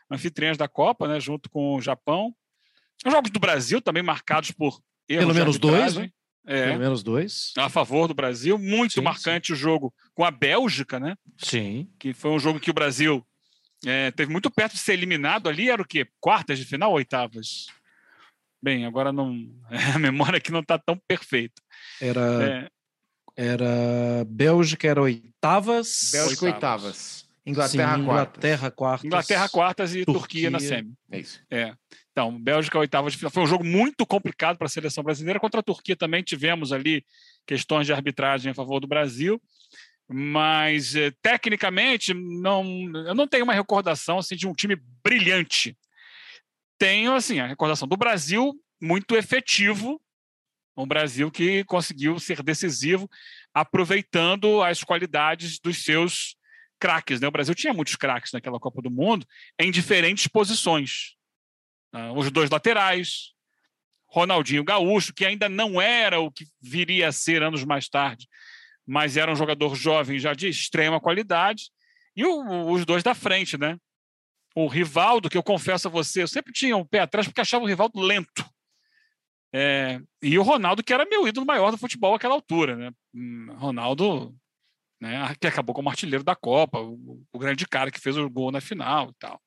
anfitriãs 0.10 0.58
da 0.58 0.68
Copa, 0.68 1.08
né? 1.08 1.20
Junto 1.20 1.50
com 1.50 1.76
o 1.76 1.82
Japão. 1.82 2.34
Os 3.06 3.12
jogos 3.12 3.32
do 3.32 3.40
Brasil 3.40 3.82
também 3.82 4.04
marcados 4.04 4.52
por 4.52 4.80
Pelo 5.08 5.34
menos 5.34 5.58
dois, 5.58 5.98
né? 5.98 6.10
É, 6.46 6.68
Pelo 6.68 6.80
menos 6.80 7.04
dois. 7.04 7.54
A 7.58 7.70
favor 7.70 8.08
do 8.08 8.14
Brasil. 8.14 8.58
Muito 8.58 8.94
sim, 8.94 9.02
marcante 9.02 9.48
sim. 9.48 9.54
o 9.54 9.56
jogo 9.56 9.94
com 10.14 10.24
a 10.26 10.32
Bélgica, 10.32 11.00
né? 11.00 11.16
Sim. 11.38 11.88
Que 11.98 12.14
foi 12.14 12.32
um 12.32 12.40
jogo 12.40 12.60
que 12.60 12.70
o 12.70 12.74
Brasil 12.74 13.26
é, 13.86 14.12
teve 14.12 14.32
muito 14.32 14.52
perto 14.52 14.74
de 14.74 14.80
ser 14.80 14.94
eliminado 14.94 15.48
ali. 15.48 15.70
Era 15.70 15.82
o 15.82 15.88
quê? 15.88 16.08
Quartas 16.20 16.60
de 16.60 16.66
final 16.66 16.90
ou 16.90 16.98
oitavas? 16.98 17.68
Bem, 18.62 18.86
agora 18.86 19.12
não. 19.12 19.36
A 19.96 20.00
memória 20.00 20.38
aqui 20.38 20.52
não 20.52 20.62
está 20.62 20.78
tão 20.78 20.98
perfeita. 21.08 21.62
Era. 22.02 22.44
É... 22.44 22.70
Era. 23.36 24.26
Bélgica 24.28 24.88
era 24.88 25.02
oitavas. 25.02 26.10
Bélgica 26.12 26.46
oitavas. 26.46 26.84
oitavas. 26.84 27.23
Inglaterra, 27.46 27.96
Sim, 27.96 28.02
Inglaterra 28.04 28.72
quartas. 28.72 28.76
quartas. 28.76 29.06
Inglaterra 29.06 29.50
quartas 29.50 29.96
e 29.96 30.06
Turquia, 30.06 30.20
Turquia 30.20 30.50
na 30.50 30.60
semi. 30.60 30.94
É 31.12 31.20
isso. 31.20 31.42
É. 31.52 31.74
Então, 32.12 32.40
Bélgica 32.40 32.80
oitava 32.80 33.10
de 33.10 33.18
final. 33.18 33.32
Foi 33.32 33.44
um 33.44 33.48
jogo 33.48 33.64
muito 33.64 34.06
complicado 34.06 34.58
para 34.58 34.68
a 34.68 34.70
seleção 34.70 35.04
brasileira. 35.04 35.40
Contra 35.40 35.60
a 35.60 35.64
Turquia 35.64 35.96
também 35.96 36.24
tivemos 36.24 36.72
ali 36.72 37.06
questões 37.46 37.86
de 37.86 37.92
arbitragem 37.92 38.52
a 38.52 38.56
favor 38.56 38.80
do 38.80 38.88
Brasil. 38.88 39.42
Mas, 40.08 40.96
eh, 40.96 41.12
tecnicamente, 41.22 42.14
não, 42.14 42.64
eu 43.08 43.16
não 43.16 43.28
tenho 43.28 43.44
uma 43.44 43.54
recordação 43.54 44.20
assim, 44.20 44.36
de 44.36 44.48
um 44.48 44.54
time 44.54 44.78
brilhante. 45.04 45.78
Tenho 46.78 47.14
assim, 47.14 47.40
a 47.40 47.48
recordação 47.48 47.88
do 47.88 47.98
Brasil 47.98 48.54
muito 48.82 49.16
efetivo, 49.16 50.02
um 50.78 50.86
Brasil 50.86 51.32
que 51.32 51.64
conseguiu 51.66 52.20
ser 52.20 52.44
decisivo, 52.44 53.10
aproveitando 53.54 54.62
as 54.62 54.84
qualidades 54.84 55.60
dos 55.60 55.84
seus 55.84 56.36
craques. 56.84 57.22
Né? 57.22 57.28
O 57.28 57.32
Brasil 57.32 57.56
tinha 57.56 57.74
muitos 57.74 57.96
craques 57.96 58.34
naquela 58.34 58.60
Copa 58.60 58.82
do 58.82 58.92
Mundo 58.92 59.26
em 59.58 59.72
diferentes 59.72 60.28
posições. 60.28 61.16
Uh, 61.96 62.12
os 62.18 62.30
dois 62.30 62.50
laterais, 62.50 63.32
Ronaldinho 64.06 64.66
Gaúcho, 64.66 65.14
que 65.14 65.26
ainda 65.26 65.48
não 65.48 65.82
era 65.82 66.20
o 66.20 66.30
que 66.30 66.46
viria 66.62 67.08
a 67.08 67.12
ser 67.14 67.42
anos 67.42 67.64
mais 67.64 67.88
tarde, 67.88 68.28
mas 68.86 69.16
era 69.16 69.32
um 69.32 69.36
jogador 69.36 69.76
jovem 69.76 70.20
já 70.20 70.34
de 70.34 70.50
extrema 70.50 71.00
qualidade, 71.00 71.70
e 72.18 72.26
o, 72.26 72.70
os 72.70 72.86
dois 72.86 73.02
da 73.02 73.16
frente, 73.16 73.58
né? 73.58 73.78
O 74.54 74.68
Rivaldo, 74.68 75.30
que 75.30 75.38
eu 75.38 75.44
confesso 75.44 75.88
a 75.88 75.92
você, 75.92 76.22
eu 76.22 76.28
sempre 76.28 76.52
tinha 76.52 76.76
um 76.76 76.86
pé 76.86 77.00
atrás 77.00 77.26
porque 77.26 77.40
achava 77.40 77.64
o 77.64 77.68
Rivaldo 77.68 78.02
lento. 78.02 78.46
É, 79.56 80.02
e 80.22 80.38
o 80.38 80.44
Ronaldo, 80.44 80.84
que 80.84 80.94
era 80.94 81.06
meu 81.06 81.28
ídolo 81.28 81.46
maior 81.46 81.72
do 81.72 81.78
futebol 81.78 82.14
àquela 82.14 82.34
altura, 82.34 82.76
né? 82.76 82.92
Hum, 83.14 83.54
Ronaldo, 83.56 84.36
né, 85.04 85.36
que 85.38 85.48
acabou 85.48 85.76
como 85.76 85.90
artilheiro 85.90 86.24
da 86.24 86.34
Copa, 86.34 86.80
o, 86.80 87.22
o 87.34 87.38
grande 87.38 87.68
cara 87.68 87.92
que 87.92 88.00
fez 88.00 88.16
o 88.16 88.30
gol 88.30 88.54
na 88.54 88.62
final 88.62 89.10
e 89.10 89.14
tal. 89.20 89.42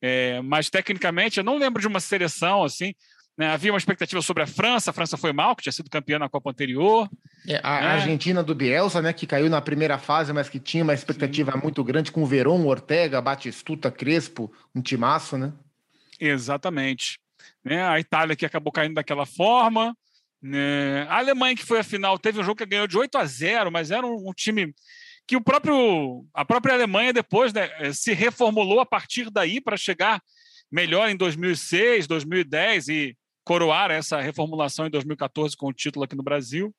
É, 0.00 0.40
mas 0.42 0.70
tecnicamente, 0.70 1.38
eu 1.38 1.44
não 1.44 1.58
lembro 1.58 1.80
de 1.80 1.88
uma 1.88 1.98
seleção 1.98 2.62
assim. 2.62 2.94
Né? 3.36 3.48
Havia 3.48 3.72
uma 3.72 3.78
expectativa 3.78 4.22
sobre 4.22 4.44
a 4.44 4.46
França, 4.46 4.90
a 4.90 4.94
França 4.94 5.16
foi 5.16 5.32
mal, 5.32 5.56
que 5.56 5.64
tinha 5.64 5.72
sido 5.72 5.90
campeã 5.90 6.20
na 6.20 6.28
Copa 6.28 6.50
anterior. 6.50 7.10
É, 7.48 7.60
a 7.64 7.80
né? 7.80 7.86
Argentina 7.88 8.44
do 8.44 8.54
Bielsa, 8.54 9.02
né, 9.02 9.12
que 9.12 9.26
caiu 9.26 9.50
na 9.50 9.60
primeira 9.60 9.98
fase, 9.98 10.32
mas 10.32 10.48
que 10.48 10.60
tinha 10.60 10.84
uma 10.84 10.94
expectativa 10.94 11.50
Sim. 11.50 11.58
muito 11.60 11.82
grande 11.82 12.12
com 12.12 12.22
o 12.22 12.26
Verón, 12.26 12.64
Ortega, 12.64 13.20
Batistuta, 13.20 13.90
Crespo, 13.90 14.52
um 14.72 14.80
timaço, 14.80 15.36
né? 15.36 15.52
Exatamente. 16.20 17.18
Né? 17.64 17.82
A 17.82 17.98
Itália 17.98 18.36
que 18.36 18.46
acabou 18.46 18.72
caindo 18.72 18.94
daquela 18.94 19.26
forma. 19.26 19.96
Né? 20.42 21.02
A 21.08 21.18
Alemanha 21.18 21.56
que 21.56 21.64
foi 21.64 21.80
a 21.80 21.84
final 21.84 22.18
teve 22.18 22.40
um 22.40 22.44
jogo 22.44 22.56
que 22.56 22.66
ganhou 22.66 22.86
de 22.86 22.96
8 22.96 23.16
a 23.18 23.24
0, 23.24 23.70
mas 23.70 23.90
era 23.90 24.06
um, 24.06 24.28
um 24.28 24.32
time 24.32 24.74
que 25.26 25.36
o 25.36 25.40
próprio 25.40 26.24
a 26.32 26.44
própria 26.44 26.74
Alemanha 26.74 27.12
depois 27.12 27.52
né, 27.52 27.68
se 27.92 28.12
reformulou 28.12 28.80
a 28.80 28.86
partir 28.86 29.30
daí 29.30 29.60
para 29.60 29.76
chegar 29.76 30.22
melhor 30.70 31.08
em 31.08 31.16
2006, 31.16 32.06
2010 32.06 32.88
e 32.88 33.16
coroar 33.44 33.90
essa 33.90 34.20
reformulação 34.20 34.86
em 34.86 34.90
2014 34.90 35.56
com 35.56 35.68
o 35.68 35.72
título 35.72 36.04
aqui 36.04 36.16
no 36.16 36.22
Brasil. 36.22 36.74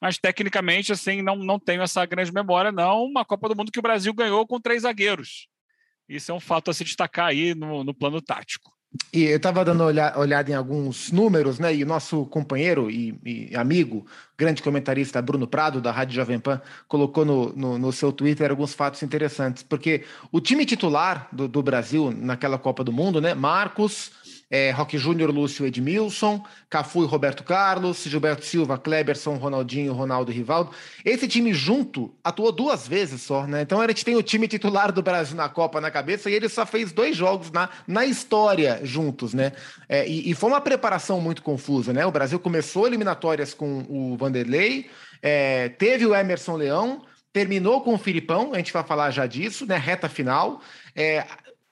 Mas 0.00 0.18
tecnicamente, 0.18 0.92
assim, 0.92 1.22
não, 1.22 1.36
não 1.36 1.58
tenho 1.58 1.82
essa 1.82 2.04
grande 2.04 2.32
memória, 2.32 2.70
não. 2.70 3.04
Uma 3.04 3.24
Copa 3.24 3.48
do 3.48 3.56
Mundo 3.56 3.72
que 3.72 3.78
o 3.78 3.82
Brasil 3.82 4.12
ganhou 4.12 4.46
com 4.46 4.60
três 4.60 4.82
zagueiros. 4.82 5.48
Isso 6.08 6.30
é 6.30 6.34
um 6.34 6.40
fato 6.40 6.70
a 6.70 6.74
se 6.74 6.84
destacar 6.84 7.26
aí 7.26 7.54
no, 7.54 7.82
no 7.82 7.94
plano 7.94 8.20
tático. 8.20 8.73
E 9.12 9.24
eu 9.24 9.36
estava 9.36 9.64
dando 9.64 9.82
olha, 9.82 10.12
olhada 10.16 10.50
em 10.50 10.54
alguns 10.54 11.10
números, 11.10 11.58
né? 11.58 11.74
E 11.74 11.82
o 11.82 11.86
nosso 11.86 12.26
companheiro 12.26 12.90
e, 12.90 13.18
e, 13.24 13.56
amigo, 13.56 14.06
grande 14.38 14.62
comentarista 14.62 15.20
Bruno 15.20 15.46
Prado, 15.46 15.80
da 15.80 15.90
Rádio 15.90 16.14
Jovem 16.14 16.38
Pan, 16.38 16.60
colocou 16.86 17.24
no, 17.24 17.52
no, 17.54 17.78
no 17.78 17.92
seu 17.92 18.12
Twitter 18.12 18.50
alguns 18.50 18.72
fatos 18.72 19.02
interessantes. 19.02 19.62
Porque 19.62 20.04
o 20.30 20.40
time 20.40 20.64
titular 20.64 21.28
do, 21.32 21.48
do 21.48 21.62
Brasil 21.62 22.12
naquela 22.16 22.58
Copa 22.58 22.84
do 22.84 22.92
Mundo, 22.92 23.20
né? 23.20 23.34
Marcos, 23.34 24.12
é, 24.50 24.70
Roque 24.70 24.98
Júnior, 24.98 25.30
Lúcio 25.30 25.66
Edmilson, 25.66 26.44
Cafu 26.68 27.02
e 27.02 27.06
Roberto 27.06 27.42
Carlos, 27.42 28.04
Gilberto 28.04 28.44
Silva, 28.44 28.78
Kleberson, 28.78 29.36
Ronaldinho, 29.36 29.92
Ronaldo 29.92 30.30
e 30.30 30.34
Rivaldo. 30.34 30.70
Esse 31.04 31.26
time 31.26 31.52
junto 31.52 32.14
atuou 32.22 32.52
duas 32.52 32.86
vezes 32.86 33.22
só, 33.22 33.46
né? 33.46 33.62
Então 33.62 33.80
a 33.80 33.86
gente 33.88 34.04
tem 34.04 34.16
o 34.16 34.22
time 34.22 34.46
titular 34.46 34.92
do 34.92 35.02
Brasil 35.02 35.36
na 35.36 35.48
Copa 35.48 35.80
na 35.80 35.90
cabeça 35.90 36.30
e 36.30 36.34
ele 36.34 36.48
só 36.48 36.64
fez 36.64 36.92
dois 36.92 37.16
jogos 37.16 37.50
na, 37.50 37.68
na 37.86 38.04
história 38.04 38.80
juntos, 38.82 39.34
né? 39.34 39.52
É, 39.88 40.06
e, 40.08 40.30
e, 40.30 40.34
foi 40.34 40.50
uma 40.50 40.60
preparação 40.60 41.20
muito 41.20 41.42
confusa, 41.42 41.92
né? 41.92 42.04
O 42.06 42.12
Brasil 42.12 42.38
começou 42.38 42.86
eliminatórias 42.86 43.54
com 43.54 43.84
o 43.88 44.16
Vanderlei, 44.16 44.90
é, 45.22 45.68
teve 45.70 46.06
o 46.06 46.14
Emerson 46.14 46.56
Leão, 46.56 47.02
terminou 47.32 47.80
com 47.80 47.94
o 47.94 47.98
Filipão, 47.98 48.52
a 48.54 48.58
gente 48.58 48.72
vai 48.72 48.84
falar 48.84 49.10
já 49.10 49.26
disso, 49.26 49.66
né? 49.66 49.76
Reta 49.76 50.08
final. 50.08 50.60
É, 50.94 51.24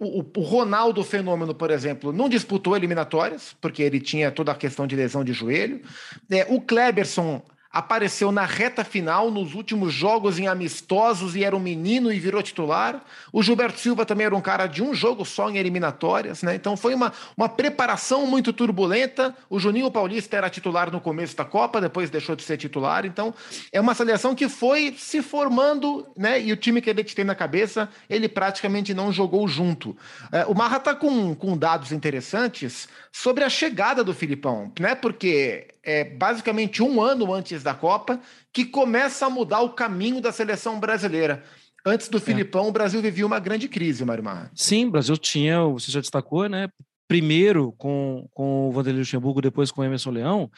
o, 0.02 0.26
o, 0.36 0.42
Ronaldo 0.42 1.02
Fenômeno, 1.04 1.54
por 1.54 1.70
exemplo, 1.70 2.12
não 2.12 2.28
disputou 2.28 2.76
eliminatórias, 2.76 3.54
porque 3.60 3.82
ele 3.82 4.00
tinha 4.00 4.30
toda 4.30 4.52
a 4.52 4.54
questão 4.54 4.86
de 4.86 4.96
lesão 4.96 5.24
de 5.24 5.32
joelho. 5.32 5.82
É, 6.30 6.46
o 6.48 6.60
Kleberson 6.60 7.42
apareceu 7.72 8.30
na 8.30 8.44
reta 8.44 8.84
final, 8.84 9.30
nos 9.30 9.54
últimos 9.54 9.94
jogos 9.94 10.38
em 10.38 10.46
amistosos 10.46 11.34
e 11.34 11.42
era 11.42 11.56
um 11.56 11.60
menino 11.60 12.12
e 12.12 12.20
virou 12.20 12.42
titular. 12.42 13.02
O 13.32 13.42
Gilberto 13.42 13.80
Silva 13.80 14.04
também 14.04 14.26
era 14.26 14.36
um 14.36 14.42
cara 14.42 14.66
de 14.66 14.82
um 14.82 14.92
jogo 14.92 15.24
só 15.24 15.48
em 15.48 15.56
eliminatórias, 15.56 16.42
né? 16.42 16.54
Então 16.54 16.76
foi 16.76 16.94
uma, 16.94 17.12
uma 17.34 17.48
preparação 17.48 18.26
muito 18.26 18.52
turbulenta. 18.52 19.34
O 19.48 19.58
Juninho 19.58 19.90
Paulista 19.90 20.36
era 20.36 20.50
titular 20.50 20.92
no 20.92 21.00
começo 21.00 21.34
da 21.34 21.46
Copa, 21.46 21.80
depois 21.80 22.10
deixou 22.10 22.36
de 22.36 22.42
ser 22.42 22.58
titular. 22.58 23.06
Então 23.06 23.32
é 23.72 23.80
uma 23.80 23.94
seleção 23.94 24.34
que 24.34 24.50
foi 24.50 24.94
se 24.98 25.22
formando, 25.22 26.06
né? 26.14 26.42
E 26.42 26.52
o 26.52 26.56
time 26.56 26.82
que 26.82 26.90
ele 26.90 27.02
tem 27.02 27.24
na 27.24 27.34
cabeça, 27.34 27.88
ele 28.08 28.28
praticamente 28.28 28.92
não 28.92 29.10
jogou 29.10 29.48
junto. 29.48 29.96
É, 30.30 30.44
o 30.44 30.54
Marra 30.54 30.76
está 30.76 30.94
com, 30.94 31.34
com 31.34 31.56
dados 31.56 31.90
interessantes 31.90 32.86
sobre 33.10 33.44
a 33.44 33.48
chegada 33.48 34.04
do 34.04 34.12
Filipão, 34.12 34.70
né? 34.78 34.94
Porque 34.94 35.71
é 35.84 36.04
basicamente 36.04 36.82
um 36.82 37.00
ano 37.00 37.32
antes 37.32 37.62
da 37.62 37.74
Copa 37.74 38.20
que 38.52 38.64
começa 38.64 39.26
a 39.26 39.30
mudar 39.30 39.60
o 39.60 39.70
caminho 39.70 40.20
da 40.20 40.32
seleção 40.32 40.78
brasileira. 40.78 41.42
Antes 41.84 42.08
do 42.08 42.18
é. 42.18 42.20
Filipão, 42.20 42.68
o 42.68 42.72
Brasil 42.72 43.02
vivia 43.02 43.26
uma 43.26 43.40
grande 43.40 43.68
crise, 43.68 44.04
Mário 44.04 44.22
Marra. 44.22 44.50
Sim, 44.54 44.86
o 44.86 44.90
Brasil 44.92 45.16
tinha, 45.16 45.62
você 45.64 45.90
já 45.90 46.00
destacou, 46.00 46.48
né? 46.48 46.68
Primeiro 47.08 47.72
com, 47.72 48.28
com 48.32 48.68
o 48.68 48.72
Vanderlei 48.72 49.00
Luxemburgo, 49.00 49.40
depois 49.40 49.70
com 49.70 49.80
o 49.80 49.84
Emerson 49.84 50.10
Leão. 50.10 50.50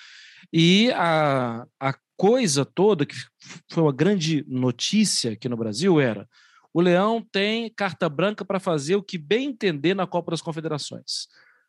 E 0.52 0.90
a, 0.92 1.64
a 1.80 1.94
coisa 2.16 2.64
toda, 2.64 3.06
que 3.06 3.14
foi 3.70 3.82
uma 3.82 3.92
grande 3.92 4.44
notícia 4.46 5.32
aqui 5.32 5.48
no 5.48 5.56
Brasil, 5.56 5.98
era 5.98 6.28
o 6.72 6.80
Leão 6.80 7.24
tem 7.32 7.70
carta 7.70 8.08
branca 8.08 8.44
para 8.44 8.58
fazer 8.58 8.96
o 8.96 9.02
que 9.02 9.16
bem 9.16 9.50
entender 9.50 9.94
na 9.94 10.08
Copa 10.08 10.32
das 10.32 10.42
Confederações. 10.42 11.28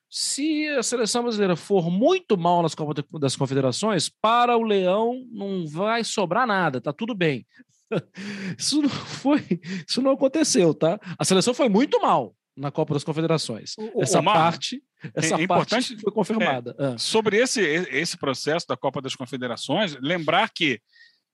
Se 0.09 0.67
a 0.69 0.83
seleção 0.83 1.23
brasileira 1.23 1.55
for 1.55 1.89
muito 1.89 2.37
mal 2.37 2.61
nas 2.61 2.75
Copas 2.75 3.03
das 3.19 3.35
Confederações, 3.35 4.09
para 4.21 4.55
o 4.57 4.63
Leão 4.63 5.25
não 5.31 5.67
vai 5.67 6.03
sobrar 6.03 6.47
nada, 6.47 6.79
tá 6.79 6.93
tudo 6.93 7.13
bem. 7.13 7.45
Isso 8.57 8.81
não 8.81 8.89
foi, 8.89 9.43
isso 9.87 10.01
não 10.01 10.11
aconteceu, 10.11 10.73
tá? 10.73 10.99
A 11.19 11.23
seleção 11.23 11.53
foi 11.53 11.69
muito 11.69 12.01
mal 12.01 12.35
na 12.57 12.71
Copa 12.71 12.93
das 12.93 13.03
Confederações. 13.03 13.75
O, 13.77 14.01
essa 14.01 14.19
Omar, 14.19 14.33
parte, 14.33 14.81
essa 15.13 15.41
é 15.41 15.47
parte 15.47 15.99
foi 15.99 16.11
confirmada. 16.11 16.75
É, 16.79 16.85
ah. 16.85 16.97
Sobre 16.97 17.37
esse 17.37 17.61
esse 17.61 18.17
processo 18.17 18.65
da 18.67 18.77
Copa 18.77 19.01
das 19.01 19.15
Confederações, 19.15 19.95
lembrar 20.01 20.49
que 20.49 20.79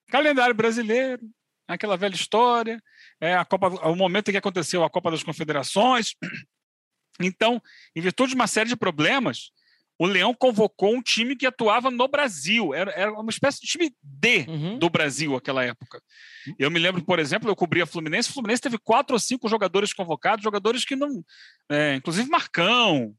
calendário 0.10 0.56
brasileiro, 0.56 1.22
aquela 1.68 1.96
velha 1.96 2.16
história, 2.16 2.82
é 3.20 3.36
a 3.36 3.46
Copa, 3.46 3.68
o 3.88 3.96
momento 3.96 4.30
em 4.30 4.32
que 4.32 4.38
aconteceu 4.38 4.84
a 4.84 4.90
Copa 4.90 5.12
das 5.12 5.24
Confederações, 5.24 6.16
então, 7.28 7.62
em 7.96 8.02
virtude 8.02 8.30
de 8.30 8.36
uma 8.36 8.48
série 8.48 8.70
de 8.70 8.76
problemas, 8.76 9.52
o 10.02 10.08
Leão 10.08 10.34
convocou 10.34 10.96
um 10.96 11.02
time 11.02 11.36
que 11.36 11.46
atuava 11.46 11.92
no 11.92 12.08
Brasil. 12.08 12.74
Era, 12.74 12.92
era 12.92 13.14
uma 13.14 13.30
espécie 13.30 13.62
de 13.62 13.68
time 13.68 13.96
D 14.02 14.46
uhum. 14.48 14.80
do 14.80 14.90
Brasil 14.90 15.34
naquela 15.34 15.64
época. 15.64 16.02
Eu 16.58 16.72
me 16.72 16.80
lembro, 16.80 17.04
por 17.04 17.20
exemplo, 17.20 17.48
eu 17.48 17.56
cobria 17.56 17.86
Fluminense. 17.86 18.32
O 18.32 18.34
Fluminense 18.34 18.64
teve 18.64 18.80
quatro 18.80 19.14
ou 19.14 19.20
cinco 19.20 19.48
jogadores 19.48 19.94
convocados, 19.94 20.44
jogadores 20.44 20.84
que 20.84 20.96
não. 20.96 21.24
É, 21.70 21.94
inclusive 21.94 22.28
Marcão, 22.30 23.14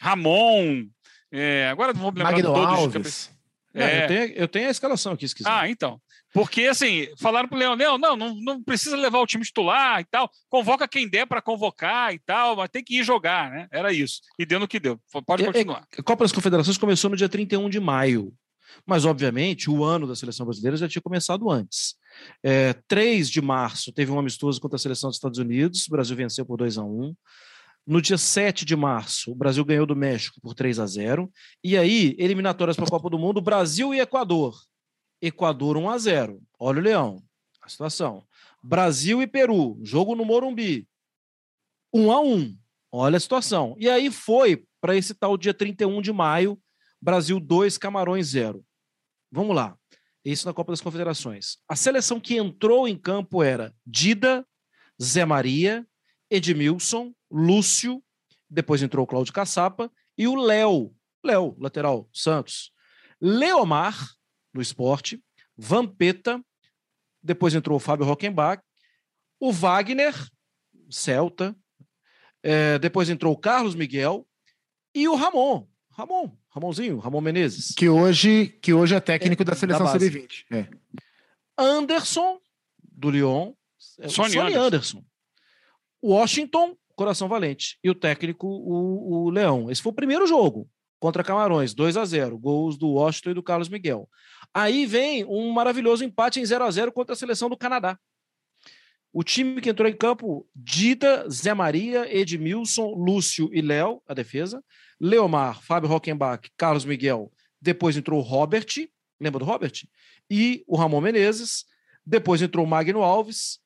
Ramon. 0.00 0.86
É, 1.32 1.68
agora 1.70 1.92
não 1.92 2.02
vou 2.02 2.10
lembrar 2.10 2.30
Magno 2.30 2.54
todos. 2.54 2.78
Alves. 2.78 3.38
É, 3.74 4.04
eu, 4.04 4.06
tenho, 4.06 4.24
eu 4.34 4.48
tenho 4.48 4.68
a 4.68 4.70
escalação 4.70 5.12
aqui, 5.14 5.26
se 5.26 5.34
quiser. 5.34 5.50
Ah, 5.50 5.68
então. 5.68 6.00
Porque, 6.32 6.62
assim, 6.64 7.08
falaram 7.18 7.48
pro 7.48 7.58
Leão, 7.58 7.76
não, 7.76 7.98
não, 7.98 8.34
não 8.34 8.62
precisa 8.62 8.96
levar 8.96 9.18
o 9.20 9.26
time 9.26 9.44
titular 9.44 10.00
e 10.00 10.04
tal, 10.04 10.30
convoca 10.48 10.86
quem 10.86 11.08
der 11.08 11.26
para 11.26 11.40
convocar 11.40 12.12
e 12.12 12.18
tal, 12.18 12.56
mas 12.56 12.68
tem 12.68 12.84
que 12.84 12.98
ir 12.98 13.04
jogar, 13.04 13.50
né? 13.50 13.66
Era 13.70 13.92
isso. 13.92 14.20
E 14.38 14.44
deu 14.44 14.60
no 14.60 14.68
que 14.68 14.78
deu. 14.78 15.00
Pode 15.26 15.44
continuar. 15.44 15.86
a 15.96 16.02
Copa 16.02 16.24
das 16.24 16.32
Confederações 16.32 16.76
começou 16.76 17.10
no 17.10 17.16
dia 17.16 17.28
31 17.28 17.68
de 17.70 17.80
maio, 17.80 18.32
mas, 18.86 19.04
obviamente, 19.04 19.70
o 19.70 19.82
ano 19.82 20.06
da 20.06 20.14
seleção 20.14 20.44
brasileira 20.44 20.76
já 20.76 20.88
tinha 20.88 21.02
começado 21.02 21.50
antes. 21.50 21.94
É, 22.42 22.74
3 22.86 23.30
de 23.30 23.40
março 23.40 23.92
teve 23.92 24.12
um 24.12 24.18
amistoso 24.18 24.60
contra 24.60 24.76
a 24.76 24.78
seleção 24.78 25.08
dos 25.08 25.16
Estados 25.16 25.38
Unidos, 25.38 25.86
o 25.86 25.90
Brasil 25.90 26.16
venceu 26.16 26.44
por 26.44 26.58
2 26.58 26.76
a 26.78 26.84
1 26.84 27.14
no 27.88 28.02
dia 28.02 28.18
7 28.18 28.66
de 28.66 28.76
março, 28.76 29.32
o 29.32 29.34
Brasil 29.34 29.64
ganhou 29.64 29.86
do 29.86 29.96
México 29.96 30.38
por 30.42 30.54
3 30.54 30.78
a 30.78 30.84
0. 30.84 31.32
E 31.64 31.74
aí, 31.74 32.14
eliminatórias 32.18 32.76
para 32.76 32.84
a 32.84 32.90
Copa 32.90 33.08
do 33.08 33.18
Mundo, 33.18 33.40
Brasil 33.40 33.94
e 33.94 34.00
Equador. 34.00 34.54
Equador 35.20 35.76
1 35.76 35.90
a 35.90 35.98
0. 35.98 36.42
Olha 36.58 36.78
o 36.78 36.82
Leão, 36.82 37.22
a 37.60 37.68
situação. 37.68 38.26
Brasil 38.62 39.22
e 39.22 39.26
Peru, 39.26 39.78
jogo 39.82 40.14
no 40.14 40.24
Morumbi. 40.24 40.88
1 41.92 42.12
a 42.12 42.20
1. 42.20 42.58
Olha 42.90 43.16
a 43.16 43.20
situação. 43.20 43.74
E 43.78 43.88
aí 43.88 44.10
foi 44.10 44.64
para 44.80 44.96
esse 44.96 45.14
tal 45.14 45.36
dia 45.36 45.52
31 45.52 46.00
de 46.00 46.12
maio, 46.12 46.60
Brasil 47.00 47.38
2, 47.38 47.78
Camarões 47.78 48.28
0. 48.28 48.64
Vamos 49.30 49.54
lá. 49.54 49.76
Isso 50.24 50.46
na 50.46 50.52
Copa 50.52 50.72
das 50.72 50.80
Confederações. 50.80 51.58
A 51.68 51.76
seleção 51.76 52.20
que 52.20 52.36
entrou 52.36 52.86
em 52.88 52.96
campo 52.96 53.42
era 53.42 53.74
Dida, 53.86 54.46
Zé 55.00 55.24
Maria, 55.24 55.86
Edmilson, 56.30 57.14
Lúcio, 57.30 58.02
depois 58.50 58.82
entrou 58.82 59.04
o 59.04 59.06
Cláudio 59.06 59.32
Caçapa 59.32 59.90
e 60.16 60.26
o 60.26 60.34
Léo, 60.34 60.94
Léo, 61.24 61.56
lateral, 61.58 62.08
Santos. 62.12 62.72
Leomar, 63.20 63.96
no 64.52 64.60
esporte, 64.60 65.22
Vampeta, 65.56 66.42
depois 67.22 67.54
entrou 67.54 67.76
o 67.76 67.80
Fábio 67.80 68.06
Rockenbach, 68.06 68.62
o 69.40 69.52
Wagner, 69.52 70.14
Celta, 70.90 71.56
é, 72.42 72.78
depois 72.78 73.10
entrou 73.10 73.32
o 73.32 73.38
Carlos 73.38 73.74
Miguel 73.74 74.26
e 74.94 75.08
o 75.08 75.14
Ramon, 75.14 75.66
Ramon, 75.90 76.36
Ramonzinho, 76.48 76.98
Ramon 76.98 77.20
Menezes. 77.20 77.74
Que 77.76 77.88
hoje, 77.88 78.46
que 78.62 78.72
hoje 78.72 78.94
é 78.94 79.00
técnico 79.00 79.42
é, 79.42 79.44
da 79.44 79.54
seleção 79.54 79.84
da 79.84 79.92
sub-20. 79.92 80.44
É. 80.50 80.68
Anderson, 81.56 82.38
do 82.80 83.10
Lyon. 83.10 83.52
É, 83.98 84.08
Sony, 84.08 84.30
Sony 84.30 84.54
Anderson. 84.54 84.66
Anderson. 84.66 85.04
Washington, 86.02 86.76
Coração 86.94 87.28
Valente. 87.28 87.78
E 87.82 87.90
o 87.90 87.94
técnico, 87.94 88.46
o, 88.46 89.26
o 89.26 89.30
Leão. 89.30 89.70
Esse 89.70 89.82
foi 89.82 89.90
o 89.90 89.94
primeiro 89.94 90.26
jogo 90.26 90.68
contra 90.98 91.24
Camarões, 91.24 91.74
2 91.74 91.96
a 91.96 92.04
0 92.04 92.38
Gols 92.38 92.76
do 92.76 92.88
Washington 92.90 93.30
e 93.30 93.34
do 93.34 93.42
Carlos 93.42 93.68
Miguel. 93.68 94.08
Aí 94.54 94.86
vem 94.86 95.24
um 95.24 95.50
maravilhoso 95.50 96.04
empate 96.04 96.40
em 96.40 96.44
0 96.44 96.64
a 96.64 96.70
0 96.70 96.92
contra 96.92 97.12
a 97.12 97.16
seleção 97.16 97.48
do 97.48 97.56
Canadá. 97.56 97.98
O 99.12 99.24
time 99.24 99.60
que 99.60 99.70
entrou 99.70 99.88
em 99.88 99.96
campo, 99.96 100.46
Dida, 100.54 101.28
Zé 101.30 101.54
Maria, 101.54 102.06
Edmilson, 102.14 102.94
Lúcio 102.94 103.48
e 103.52 103.60
Léo, 103.60 104.02
a 104.06 104.14
defesa. 104.14 104.62
Leomar, 105.00 105.62
Fábio 105.62 105.88
Rockenbach, 105.88 106.50
Carlos 106.56 106.84
Miguel. 106.84 107.32
Depois 107.60 107.96
entrou 107.96 108.20
o 108.20 108.22
Robert, 108.22 108.66
lembra 109.20 109.38
do 109.38 109.44
Robert? 109.44 109.72
E 110.30 110.64
o 110.66 110.76
Ramon 110.76 111.00
Menezes. 111.00 111.64
Depois 112.04 112.40
entrou 112.42 112.64
o 112.64 112.68
Magno 112.68 113.02
Alves, 113.02 113.60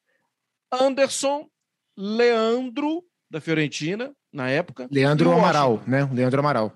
Anderson, 0.71 1.49
Leandro, 1.97 3.05
da 3.31 3.41
Fiorentina, 3.41 4.15
na 4.33 4.49
época. 4.49 4.89
Leandro 4.91 5.33
Amaral, 5.33 5.83
né? 5.87 6.09
Leandro 6.12 6.41
Amaral. 6.41 6.73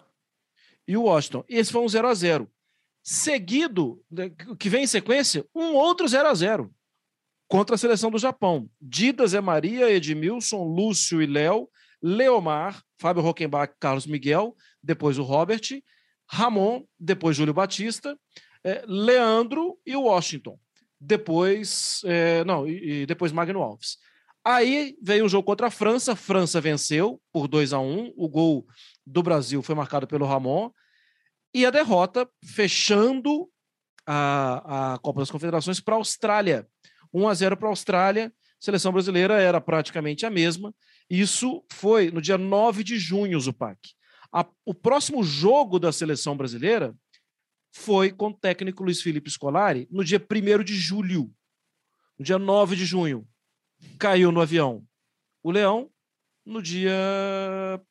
E 0.87 0.97
o 0.97 1.05
Washington. 1.05 1.45
Esse 1.49 1.73
foi 1.73 1.83
um 1.83 1.89
0 1.89 2.09
a 2.09 2.15
0 2.15 2.51
Seguido, 3.09 4.03
né, 4.11 4.33
que 4.59 4.69
vem 4.69 4.83
em 4.83 4.87
sequência, 4.89 5.47
um 5.55 5.75
outro 5.75 6.09
0 6.09 6.29
a 6.29 6.35
0 6.35 6.75
contra 7.47 7.77
a 7.77 7.79
seleção 7.79 8.11
do 8.11 8.19
Japão. 8.19 8.69
Dida, 8.81 9.25
Zé 9.29 9.41
Maria, 9.41 9.89
Edmilson, 9.89 10.65
Lúcio 10.65 11.23
e 11.23 11.27
Léo, 11.27 11.69
Leomar, 12.03 12.83
Fábio 12.99 13.23
Rockenbach, 13.23 13.73
Carlos 13.79 14.09
Miguel, 14.09 14.57
depois 14.83 15.19
o 15.19 15.23
Robert, 15.23 15.63
Ramon, 16.29 16.83
depois 16.99 17.37
Júlio 17.37 17.55
Batista, 17.55 18.19
é, 18.65 18.83
Leandro 18.89 19.79
e 19.87 19.95
o 19.95 20.03
Washington. 20.03 20.59
Depois, 21.01 22.01
é, 22.07 22.43
não, 22.43 22.67
e, 22.67 23.03
e 23.03 23.07
depois 23.07 23.31
Magno 23.31 23.63
Alves. 23.63 23.99
Aí 24.45 24.99
veio 25.01 25.27
o 25.27 25.29
jogo 25.29 25.47
contra 25.47 25.69
a 25.69 25.71
França, 25.71 26.17
França 26.17 26.61
venceu 26.61 27.21
por 27.33 27.47
2 27.47 27.73
a 27.73 27.79
1 27.79 28.15
o 28.17 28.29
gol 28.29 28.67
do 29.07 29.23
Brasil 29.23 29.63
foi 29.63 29.77
marcado 29.77 30.09
pelo 30.09 30.27
Ramon, 30.27 30.73
e 31.57 31.65
a 31.65 31.71
derrota 31.71 32.29
fechando 32.45 33.51
a, 34.07 34.93
a 34.93 34.99
Copa 34.99 35.21
das 35.21 35.31
Confederações 35.31 35.81
para 35.81 35.95
a 35.95 35.97
Austrália. 35.97 36.69
1 37.15 37.27
a 37.27 37.33
0 37.33 37.57
para 37.57 37.69
a 37.69 37.71
Austrália, 37.71 38.31
seleção 38.61 38.93
brasileira 38.93 39.41
era 39.41 39.59
praticamente 39.59 40.27
a 40.27 40.31
mesma. 40.31 40.75
Isso 41.09 41.65
foi 41.73 42.11
no 42.11 42.21
dia 42.21 42.37
9 42.37 42.85
de 42.85 42.99
junho, 42.99 43.41
Zupac. 43.41 43.79
A, 44.31 44.47
o 44.67 44.75
próximo 44.75 45.25
jogo 45.25 45.79
da 45.79 45.91
seleção 45.93 46.37
brasileira 46.37 46.95
foi 47.73 48.13
com 48.13 48.29
o 48.29 48.35
técnico 48.35 48.85
Luiz 48.85 49.01
Felipe 49.01 49.31
Scolari 49.31 49.89
no 49.91 50.05
dia 50.05 50.21
1 50.21 50.63
de 50.63 50.75
julho. 50.75 51.33
No 52.19 52.25
dia 52.25 52.39
9 52.39 52.77
de 52.77 52.85
junho, 52.85 53.27
caiu 53.99 54.31
no 54.31 54.43
avião 54.43 54.85
o 55.43 55.51
Leão. 55.51 55.91
No 56.45 56.61
dia 56.61 56.93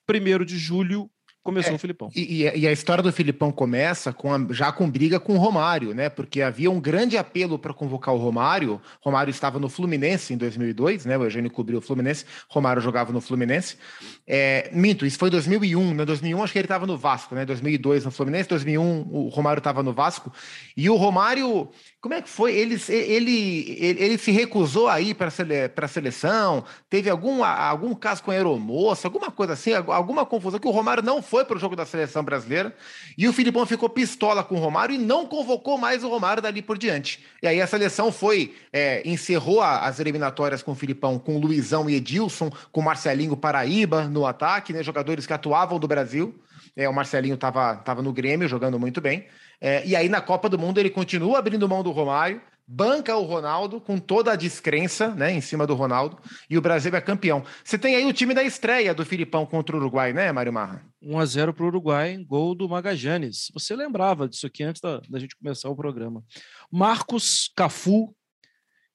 1 0.08 0.46
de 0.46 0.56
julho, 0.60 1.10
começou 1.46 1.74
é, 1.74 1.76
o 1.76 1.80
Filipão. 1.80 2.10
E, 2.16 2.50
e, 2.56 2.68
a 2.68 2.72
história 2.72 3.04
do 3.04 3.14
Filipão 3.14 3.52
começa 3.52 4.12
com 4.12 4.34
a, 4.34 4.48
já 4.50 4.72
com 4.72 4.90
briga 4.90 5.20
com 5.20 5.36
o 5.36 5.38
Romário, 5.38 5.94
né? 5.94 6.10
Porque 6.10 6.42
havia 6.42 6.72
um 6.72 6.82
grande 6.82 7.20
apelo 7.20 7.60
para 7.60 7.72
convocar 7.72 8.16
o 8.16 8.18
Romário. 8.18 8.82
Romário 9.00 9.30
estava 9.30 9.60
no 9.60 9.70
Fluminense 9.70 10.34
em 10.34 10.38
2002, 10.38 11.06
né? 11.06 11.16
O 11.16 11.24
Eugênio 11.24 11.52
cobriu 11.52 11.78
o 11.78 11.82
Fluminense, 11.82 12.26
Romário 12.50 12.82
jogava 12.82 13.14
no 13.14 13.22
Fluminense. 13.22 13.78
É, 14.26 14.72
minto, 14.74 15.06
isso 15.06 15.20
foi 15.20 15.30
em 15.30 15.32
2001. 15.34 15.94
Né? 15.94 16.04
2001 16.04 16.44
acho 16.44 16.52
que 16.52 16.58
ele 16.58 16.66
estava 16.66 16.88
no 16.88 16.98
Vasco, 16.98 17.36
né? 17.36 17.46
2002 17.46 18.06
no 18.06 18.12
Fluminense, 18.12 18.50
2001 18.50 19.08
o 19.12 19.30
Romário 19.30 19.60
estava 19.60 19.84
no 19.84 19.94
Vasco. 19.94 20.34
E 20.76 20.90
o 20.90 20.96
Romário 20.96 21.70
como 22.06 22.14
é 22.14 22.22
que 22.22 22.30
foi? 22.30 22.56
Ele, 22.56 22.80
ele, 22.88 23.78
ele, 23.80 24.04
ele 24.04 24.18
se 24.20 24.30
recusou 24.30 24.88
a 24.88 25.02
ir 25.02 25.16
para 25.16 25.28
a 25.28 25.88
seleção? 25.88 26.64
Teve 26.88 27.10
algum, 27.10 27.44
algum 27.44 27.96
caso 27.96 28.22
com 28.22 28.30
a 28.30 28.36
aeromoça, 28.36 29.08
alguma 29.08 29.32
coisa 29.32 29.54
assim, 29.54 29.74
alguma 29.74 30.24
confusão, 30.24 30.60
que 30.60 30.68
o 30.68 30.72
Romário 30.72 31.02
não 31.02 31.20
foi 31.20 31.35
para 31.44 31.58
o 31.58 31.60
jogo 31.60 31.76
da 31.76 31.86
seleção 31.86 32.24
brasileira 32.24 32.74
e 33.18 33.28
o 33.28 33.34
Filipão 33.34 33.66
ficou 33.66 33.90
pistola 33.90 34.44
com 34.44 34.56
o 34.56 34.60
Romário 34.60 34.96
e 34.96 34.98
não 34.98 35.26
convocou 35.26 35.78
mais 35.78 36.04
o 36.04 36.10
Romário 36.10 36.42
dali 36.42 36.62
por 36.62 36.78
diante. 36.78 37.26
E 37.42 37.48
aí 37.48 37.60
a 37.60 37.68
seleção 37.68 38.12
foi, 38.12 38.56
é, 38.72 39.02
encerrou 39.08 39.62
as 39.62 40.00
eliminatórias 40.00 40.62
com 40.62 40.72
o 40.72 40.76
Filipão, 40.76 41.20
com 41.20 41.36
o 41.36 41.40
Luizão 41.40 41.90
e 41.90 41.96
Edilson, 41.96 42.50
com 42.72 42.80
o 42.82 42.84
Marcelinho 42.84 43.36
Paraíba 43.36 44.04
no 44.08 44.26
ataque, 44.26 44.72
né, 44.72 44.84
jogadores 44.84 45.26
que 45.26 45.34
atuavam 45.34 45.80
do 45.80 45.88
Brasil. 45.88 46.34
É, 46.76 46.88
o 46.88 46.94
Marcelinho 46.94 47.36
estava 47.36 47.76
tava 47.78 48.02
no 48.02 48.14
Grêmio 48.14 48.48
jogando 48.48 48.80
muito 48.80 49.02
bem. 49.02 49.26
É, 49.60 49.86
e 49.86 49.96
aí 49.96 50.10
na 50.10 50.22
Copa 50.22 50.48
do 50.48 50.60
Mundo 50.60 50.78
ele 50.78 50.90
continua 50.90 51.40
abrindo 51.40 51.68
mão 51.68 51.82
do 51.82 51.92
Romário, 51.92 52.42
banca 52.68 53.16
o 53.16 53.24
Ronaldo 53.24 53.80
com 53.80 54.00
toda 54.00 54.32
a 54.32 54.36
descrença 54.36 55.14
né, 55.14 55.32
em 55.32 55.42
cima 55.42 55.68
do 55.68 55.76
Ronaldo 55.76 56.18
e 56.50 56.58
o 56.58 56.62
Brasil 56.62 56.94
é 56.96 57.02
campeão. 57.02 57.44
Você 57.64 57.78
tem 57.78 57.96
aí 57.96 58.06
o 58.06 58.14
time 58.14 58.34
da 58.34 58.44
estreia 58.44 58.94
do 58.94 59.06
Filipão 59.06 59.46
contra 59.46 59.76
o 59.76 59.80
Uruguai, 59.80 60.14
né, 60.14 60.32
Mário 60.32 60.52
Marra? 60.52 60.86
1 61.02 61.20
a 61.20 61.26
0 61.26 61.54
para 61.54 61.64
o 61.64 61.68
Uruguai, 61.68 62.18
gol 62.26 62.56
do 62.56 62.68
Magajanes. 62.68 63.52
Você 63.54 63.76
lembrava 63.76 64.28
disso 64.28 64.48
aqui 64.48 64.64
antes 64.64 64.82
da, 64.82 65.00
da 65.08 65.20
gente 65.20 65.36
começar 65.36 65.70
o 65.70 65.76
programa. 65.76 66.24
Marcos, 66.72 67.52
Cafu, 67.56 68.16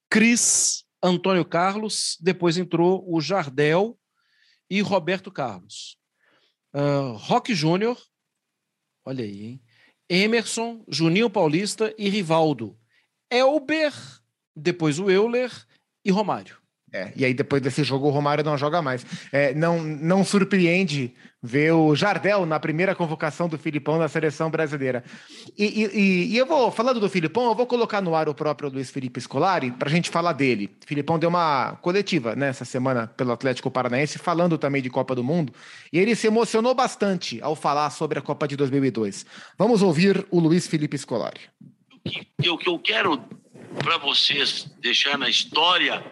Cris, 0.09 0.85
Antônio 1.03 1.45
Carlos, 1.45 2.17
depois 2.21 2.59
entrou 2.59 3.05
o 3.07 3.21
Jardel 3.21 3.97
e 4.69 4.81
Roberto 4.81 5.31
Carlos. 5.31 5.97
Uh, 6.75 7.17
Roque 7.17 7.55
Júnior, 7.55 7.97
olha 9.05 9.25
aí, 9.25 9.45
hein? 9.45 9.63
Emerson, 10.09 10.85
Juninho 10.89 11.31
Paulista 11.31 11.95
e 11.97 12.09
Rivaldo. 12.09 12.80
Elber, 13.31 13.93
depois 14.55 14.99
o 14.99 15.11
Euler 15.11 15.51
e 16.05 16.11
Romário. 16.11 16.61
É, 16.93 17.13
e 17.15 17.25
aí 17.25 17.33
depois 17.33 17.63
desse 17.63 17.85
jogo 17.85 18.09
o 18.09 18.11
Romário 18.11 18.43
não 18.43 18.59
joga 18.59 18.83
mais. 18.83 19.07
É, 19.31 19.55
não, 19.55 19.81
não 19.81 20.25
surpreende 20.25 21.15
ver 21.43 21.73
o 21.73 21.95
Jardel 21.95 22.45
na 22.45 22.61
primeira 22.61 22.95
convocação 22.95 23.49
do 23.49 23.57
Filipão 23.57 23.97
na 23.97 24.09
seleção 24.09 24.51
brasileira. 24.51 25.05
E, 25.57 25.65
e, 25.65 26.33
e 26.33 26.37
eu 26.37 26.45
vou, 26.45 26.71
falando 26.71 27.01
do 27.01 27.09
Filipão, 27.09 27.47
eu 27.47 27.55
vou 27.55 27.67
colocar 27.67 28.01
no 28.01 28.15
ar 28.15 28.29
o 28.29 28.35
próprio 28.35 28.69
Luiz 28.69 28.91
Felipe 28.91 29.21
Scolari 29.21 29.71
para 29.71 29.89
a 29.89 29.91
gente 29.91 30.11
falar 30.11 30.33
dele. 30.33 30.71
O 30.83 30.87
Filipão 30.87 31.19
deu 31.19 31.29
uma 31.29 31.77
coletiva 31.81 32.35
nessa 32.35 32.65
né, 32.65 32.67
semana 32.67 33.07
pelo 33.07 33.33
Atlético 33.33 33.71
Paranaense, 33.71 34.19
falando 34.19 34.59
também 34.59 34.83
de 34.83 34.91
Copa 34.91 35.15
do 35.15 35.25
Mundo, 35.25 35.53
e 35.93 35.99
ele 35.99 36.15
se 36.15 36.27
emocionou 36.27 36.75
bastante 36.75 37.41
ao 37.41 37.55
falar 37.55 37.91
sobre 37.91 38.19
a 38.19 38.23
Copa 38.23 38.47
de 38.47 38.57
2002. 38.57 39.25
Vamos 39.57 39.81
ouvir 39.81 40.27
o 40.31 40.41
Luiz 40.41 40.67
Felipe 40.67 40.99
Scolari. 40.99 41.41
O 42.49 42.59
que 42.59 42.69
eu 42.69 42.79
quero 42.79 43.19
para 43.83 43.99
vocês 43.99 44.65
deixar 44.81 45.19
na 45.19 45.29
história 45.29 46.03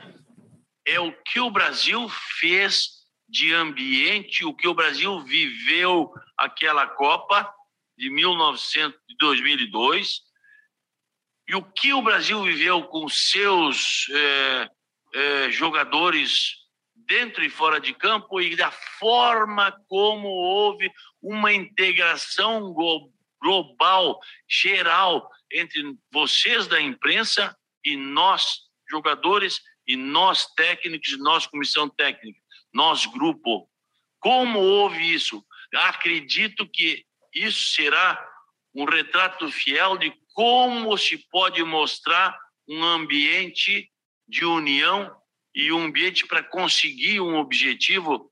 é 0.87 1.01
o 1.01 1.13
que 1.13 1.41
o 1.41 1.51
Brasil 1.51 2.09
fez 2.39 2.99
de 3.29 3.53
ambiente, 3.53 4.45
o 4.45 4.55
que 4.55 4.69
o 4.69 4.75
Brasil 4.75 5.21
viveu 5.23 6.13
aquela 6.37 6.87
Copa 6.87 7.53
de 7.97 8.11
1900, 8.11 8.99
2002 9.19 10.21
e 11.49 11.55
o 11.55 11.63
que 11.63 11.93
o 11.93 12.03
Brasil 12.03 12.43
viveu 12.43 12.85
com 12.85 13.09
seus 13.09 14.07
é, 14.11 14.71
é, 15.15 15.51
jogadores 15.51 16.57
dentro 16.95 17.43
e 17.43 17.51
fora 17.51 17.81
de 17.81 17.95
campo 17.95 18.41
e 18.41 18.55
da 18.55 18.71
forma 18.71 19.73
como 19.89 20.29
houve 20.29 20.91
uma 21.23 21.53
integração 21.53 22.73
global, 23.41 24.21
geral, 24.47 25.31
entre 25.53 25.97
vocês 26.13 26.67
da 26.67 26.81
imprensa 26.81 27.57
e 27.85 27.97
nós, 27.97 28.61
jogadores, 28.91 29.61
e 29.87 29.97
nós 29.97 30.47
técnicos, 30.55 31.19
nós 31.19 31.47
comissão 31.47 31.89
técnica, 31.89 32.39
nós 32.73 33.07
grupo. 33.07 33.69
Como 34.21 34.59
houve 34.59 35.15
isso? 35.15 35.45
Acredito 35.75 36.69
que 36.69 37.05
isso 37.35 37.75
será 37.75 38.23
um 38.75 38.85
retrato 38.85 39.51
fiel 39.51 39.97
de 39.97 40.13
como 40.35 40.97
se 40.97 41.19
pode 41.31 41.63
mostrar 41.65 42.39
um 42.69 42.85
ambiente 42.85 43.91
de 44.29 44.45
união 44.45 45.11
e 45.55 45.73
um 45.73 45.85
ambiente 45.85 46.27
para 46.27 46.43
conseguir 46.43 47.21
um 47.21 47.37
objetivo 47.37 48.31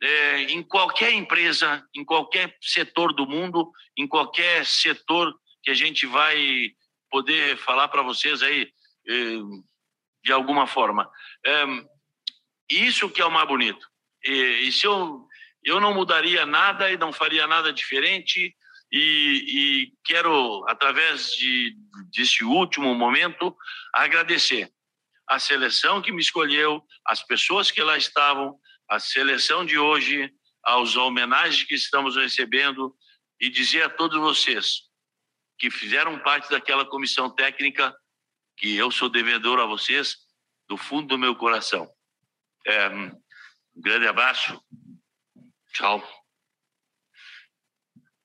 é, 0.00 0.42
em 0.44 0.62
qualquer 0.62 1.12
empresa, 1.12 1.84
em 1.94 2.04
qualquer 2.04 2.56
setor 2.60 3.12
do 3.12 3.26
mundo, 3.26 3.70
em 3.96 4.06
qualquer 4.06 4.64
setor 4.64 5.34
que 5.68 5.72
a 5.72 5.74
gente 5.74 6.06
vai 6.06 6.70
poder 7.10 7.58
falar 7.58 7.88
para 7.88 8.00
vocês 8.00 8.42
aí. 8.42 8.72
É, 9.06 9.12
de 10.24 10.32
alguma 10.32 10.66
forma. 10.66 11.10
É, 11.44 11.64
isso 12.70 13.10
que 13.10 13.20
é 13.20 13.24
o 13.24 13.30
mais 13.30 13.46
bonito. 13.46 13.86
E, 14.24 14.72
se 14.72 14.86
eu, 14.86 15.26
eu 15.62 15.78
não 15.78 15.92
mudaria 15.92 16.46
nada 16.46 16.90
e 16.90 16.96
não 16.96 17.12
faria 17.12 17.46
nada 17.46 17.70
diferente, 17.70 18.54
e, 18.90 19.44
e 19.48 19.92
quero, 20.04 20.64
através 20.68 21.32
de, 21.32 21.76
desse 22.14 22.44
último 22.44 22.94
momento, 22.94 23.54
agradecer 23.94 24.70
a 25.28 25.38
seleção 25.38 26.00
que 26.00 26.12
me 26.12 26.22
escolheu, 26.22 26.82
as 27.06 27.22
pessoas 27.22 27.70
que 27.70 27.82
lá 27.82 27.96
estavam, 27.98 28.58
a 28.88 28.98
seleção 28.98 29.66
de 29.66 29.78
hoje, 29.78 30.30
aos 30.64 30.96
homenagens 30.96 31.64
que 31.64 31.74
estamos 31.74 32.16
recebendo, 32.16 32.94
e 33.38 33.50
dizer 33.50 33.82
a 33.82 33.90
todos 33.90 34.18
vocês 34.18 34.87
que 35.58 35.70
fizeram 35.70 36.18
parte 36.20 36.48
daquela 36.50 36.84
comissão 36.84 37.28
técnica 37.28 37.94
que 38.56 38.76
eu 38.76 38.90
sou 38.90 39.08
devedor 39.08 39.58
a 39.58 39.66
vocês 39.66 40.16
do 40.68 40.76
fundo 40.76 41.08
do 41.08 41.18
meu 41.18 41.34
coração. 41.34 41.88
É, 42.66 42.88
um 42.88 43.12
grande 43.76 44.06
abraço. 44.06 44.60
Tchau. 45.72 46.02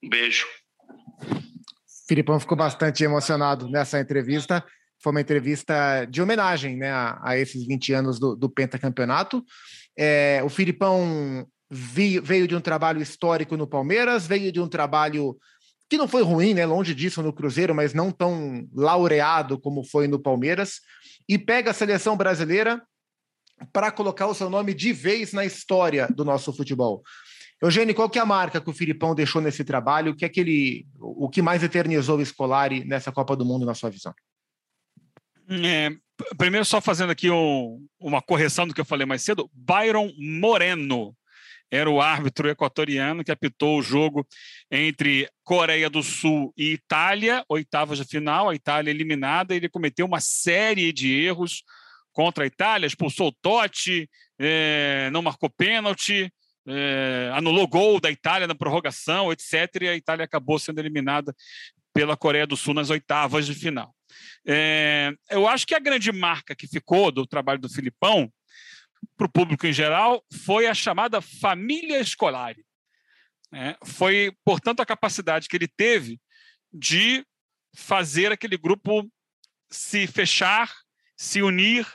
Um 0.04 0.10
beijo. 0.10 0.46
Filipão 2.08 2.40
ficou 2.40 2.58
bastante 2.58 3.04
emocionado 3.04 3.70
nessa 3.70 4.00
entrevista. 4.00 4.64
foi 5.02 5.12
uma 5.12 5.22
entrevista 5.22 6.06
de 6.06 6.22
homenagem 6.22 6.78
né, 6.78 6.92
a, 6.92 7.20
a 7.24 7.38
esses 7.38 7.66
20 7.66 7.94
anos 7.94 8.20
do, 8.20 8.36
do 8.36 8.50
pentacampeonato. 8.50 9.44
É, 9.98 10.42
o 10.44 10.50
Filipão 10.50 11.48
veio, 11.70 12.22
veio 12.22 12.48
de 12.48 12.56
um 12.56 12.62
trabalho 12.62 13.02
histórico 13.02 13.56
no 13.56 13.68
Palmeiras, 13.68 14.28
veio 14.28 14.52
de 14.52 14.60
um 14.60 14.68
trabalho 14.68 15.38
que 15.94 15.98
não 15.98 16.08
foi 16.08 16.24
ruim, 16.24 16.56
né? 16.56 16.66
Longe 16.66 16.96
disso 16.96 17.22
no 17.22 17.32
Cruzeiro, 17.32 17.76
mas 17.76 17.94
não 17.94 18.12
tão 18.12 18.68
laureado 18.74 19.60
como 19.60 19.84
foi 19.84 20.08
no 20.08 20.18
Palmeiras, 20.18 20.82
e 21.30 21.38
pega 21.38 21.70
a 21.70 21.74
seleção 21.74 22.18
brasileira 22.18 22.82
para 23.72 23.92
colocar 23.92 24.26
o 24.26 24.34
seu 24.34 24.50
nome 24.50 24.74
de 24.74 24.92
vez 24.92 25.34
na 25.34 25.46
história 25.46 26.08
do 26.08 26.26
nosso 26.26 26.52
futebol. 26.52 27.04
Eugênio, 27.62 27.94
qual 27.94 28.10
que 28.10 28.18
é 28.18 28.22
a 28.24 28.26
marca 28.26 28.60
que 28.60 28.70
o 28.72 28.74
Filipão 28.74 29.14
deixou 29.14 29.40
nesse 29.40 29.64
trabalho? 29.64 30.14
O 30.14 30.16
que 30.16 30.26
é 30.26 30.30
que 30.30 30.40
ele, 30.40 30.88
o 31.00 31.30
que 31.30 31.44
mais 31.44 31.62
eternizou 31.62 32.18
o 32.18 32.26
Scolari 32.26 32.84
nessa 32.84 33.12
Copa 33.12 33.36
do 33.36 33.46
Mundo, 33.46 33.64
na 33.64 33.76
sua 33.76 33.92
visão? 33.92 34.16
É, 35.48 35.92
primeiro, 36.36 36.66
só 36.66 36.82
fazendo 36.82 37.12
aqui 37.12 37.30
um, 37.30 37.86
uma 38.00 38.20
correção 38.20 38.66
do 38.66 38.74
que 38.74 38.82
eu 38.82 38.86
falei 38.86 39.06
mais 39.06 39.22
cedo, 39.22 39.48
Byron 39.54 40.12
Moreno 40.18 41.16
era 41.74 41.90
o 41.90 42.00
árbitro 42.00 42.48
equatoriano 42.48 43.24
que 43.24 43.32
apitou 43.32 43.80
o 43.80 43.82
jogo 43.82 44.28
entre 44.70 45.28
Coreia 45.44 45.90
do 45.90 46.04
Sul 46.04 46.54
e 46.56 46.74
Itália, 46.74 47.44
oitavas 47.50 47.98
de 47.98 48.06
final, 48.06 48.48
a 48.48 48.54
Itália 48.54 48.92
eliminada. 48.92 49.56
Ele 49.56 49.68
cometeu 49.68 50.06
uma 50.06 50.20
série 50.20 50.94
de 50.94 51.12
erros 51.12 51.64
contra 52.12 52.44
a 52.44 52.48
Itália, 52.48 52.86
expulsou 52.86 53.30
o 53.30 53.32
Totti, 53.32 54.08
é, 54.38 55.10
não 55.12 55.24
marcou 55.24 55.50
pênalti, 55.50 56.32
é, 56.68 57.32
anulou 57.34 57.68
gol 57.68 58.00
da 58.00 58.12
Itália 58.12 58.46
na 58.46 58.54
prorrogação, 58.54 59.32
etc. 59.32 59.82
E 59.82 59.88
a 59.88 59.96
Itália 59.96 60.26
acabou 60.26 60.60
sendo 60.60 60.78
eliminada 60.78 61.36
pela 61.92 62.16
Coreia 62.16 62.46
do 62.46 62.56
Sul 62.56 62.76
nas 62.76 62.92
oitavas 62.92 63.48
de 63.48 63.56
final. 63.56 63.96
É, 64.46 65.12
eu 65.32 65.48
acho 65.48 65.66
que 65.66 65.74
a 65.74 65.80
grande 65.80 66.12
marca 66.12 66.56
que 66.56 66.68
ficou 66.68 67.12
do 67.12 67.26
trabalho 67.26 67.60
do 67.60 67.68
Filipão 67.68 68.32
para 69.18 69.26
o 69.26 69.32
público 69.32 69.66
em 69.66 69.74
geral 69.74 70.24
foi 70.46 70.68
a 70.68 70.74
chamada 70.74 71.22
família 71.22 72.00
escolar. 72.00 72.56
É, 73.52 73.78
foi, 73.86 74.36
portanto, 74.44 74.80
a 74.80 74.86
capacidade 74.86 75.48
que 75.48 75.56
ele 75.56 75.68
teve 75.68 76.20
de 76.72 77.26
fazer 77.76 78.32
aquele 78.32 78.58
grupo 78.58 79.10
se 79.70 80.08
fechar, 80.08 80.74
se 81.16 81.42
unir 81.42 81.88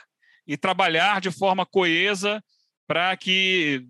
e 0.47 0.57
trabalhar 0.57 1.19
de 1.21 1.31
forma 1.31 1.65
coesa 1.65 2.43
para 2.87 3.15
que 3.17 3.85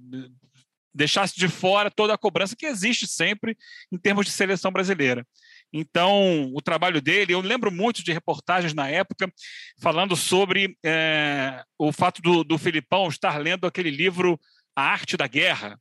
deixasse 0.93 1.37
de 1.37 1.47
fora 1.47 1.89
toda 1.91 2.13
a 2.13 2.17
cobrança 2.17 2.55
que 2.55 2.65
existe 2.65 3.07
sempre 3.07 3.57
em 3.91 3.97
termos 3.97 4.25
de 4.25 4.31
seleção 4.31 4.71
brasileira. 4.71 5.25
Então, 5.71 6.51
o 6.53 6.61
trabalho 6.61 7.01
dele, 7.01 7.33
eu 7.33 7.41
lembro 7.41 7.71
muito 7.71 8.03
de 8.03 8.11
reportagens 8.11 8.73
na 8.73 8.89
época 8.89 9.31
falando 9.79 10.15
sobre 10.15 10.75
é, 10.83 11.63
o 11.77 11.91
fato 11.91 12.21
do, 12.21 12.43
do 12.43 12.57
Filipão 12.57 13.07
estar 13.07 13.37
lendo 13.37 13.67
aquele 13.67 13.91
livro 13.91 14.39
A 14.75 14.81
Arte 14.81 15.15
da 15.15 15.27
Guerra, 15.27 15.79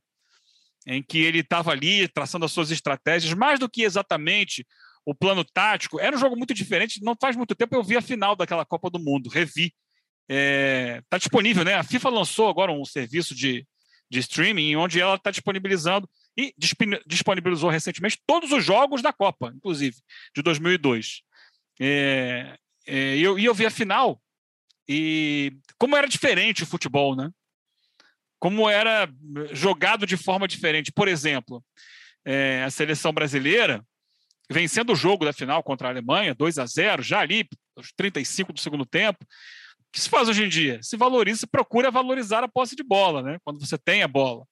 em 0.85 1.01
que 1.01 1.19
ele 1.19 1.39
estava 1.39 1.71
ali 1.71 2.07
traçando 2.07 2.45
as 2.45 2.51
suas 2.51 2.69
estratégias, 2.69 3.33
mais 3.33 3.59
do 3.59 3.69
que 3.69 3.83
exatamente 3.83 4.65
o 5.05 5.15
plano 5.15 5.43
tático. 5.43 5.99
Era 5.99 6.15
um 6.15 6.19
jogo 6.19 6.37
muito 6.37 6.53
diferente. 6.53 7.03
Não 7.03 7.15
faz 7.19 7.35
muito 7.35 7.55
tempo 7.55 7.75
eu 7.75 7.83
vi 7.83 7.97
a 7.97 8.01
final 8.01 8.35
daquela 8.35 8.65
Copa 8.65 8.89
do 8.89 8.99
Mundo, 8.99 9.29
revi. 9.29 9.73
Está 10.27 10.35
é, 10.35 11.01
tá 11.09 11.17
disponível, 11.17 11.63
né? 11.63 11.73
A 11.73 11.83
FIFA 11.83 12.09
lançou 12.09 12.47
agora 12.47 12.71
um 12.71 12.85
serviço 12.85 13.33
de, 13.33 13.65
de 14.09 14.19
streaming 14.19 14.75
onde 14.75 15.01
ela 15.01 15.15
está 15.15 15.31
disponibilizando 15.31 16.07
e 16.39 16.53
disponibilizou 17.05 17.69
recentemente 17.69 18.21
todos 18.25 18.51
os 18.53 18.63
jogos 18.63 19.01
da 19.01 19.11
Copa, 19.11 19.51
inclusive, 19.53 19.97
de 20.33 20.41
2002. 20.41 21.21
É, 21.81 22.57
é, 22.87 23.17
e 23.17 23.21
eu, 23.21 23.37
eu 23.37 23.53
vi 23.53 23.65
a 23.65 23.71
final 23.71 24.21
e 24.87 25.53
como 25.77 25.97
era 25.97 26.07
diferente 26.07 26.63
o 26.63 26.67
futebol, 26.67 27.15
né? 27.15 27.29
Como 28.39 28.69
era 28.69 29.11
jogado 29.51 30.05
de 30.05 30.15
forma 30.15 30.47
diferente. 30.47 30.93
Por 30.93 31.09
exemplo, 31.09 31.63
é, 32.25 32.63
a 32.63 32.69
seleção 32.69 33.11
brasileira 33.11 33.83
vencendo 34.49 34.93
o 34.93 34.95
jogo 34.95 35.25
da 35.25 35.33
final 35.33 35.61
contra 35.61 35.89
a 35.89 35.91
Alemanha, 35.91 36.33
2 36.33 36.57
a 36.57 36.65
0 36.65 37.03
já 37.03 37.19
ali, 37.19 37.47
aos 37.75 37.91
35 37.91 38.53
do 38.53 38.59
segundo 38.59 38.85
tempo. 38.85 39.19
O 39.21 39.91
que 39.91 40.01
se 40.01 40.09
faz 40.09 40.29
hoje 40.29 40.43
em 40.43 40.49
dia? 40.49 40.81
Se 40.81 40.95
valoriza, 40.95 41.41
se 41.41 41.47
procura 41.47 41.91
valorizar 41.91 42.43
a 42.43 42.47
posse 42.47 42.75
de 42.75 42.83
bola, 42.83 43.21
né? 43.21 43.37
Quando 43.43 43.59
você 43.59 43.77
tem 43.77 44.03
a 44.03 44.07
bola. 44.07 44.45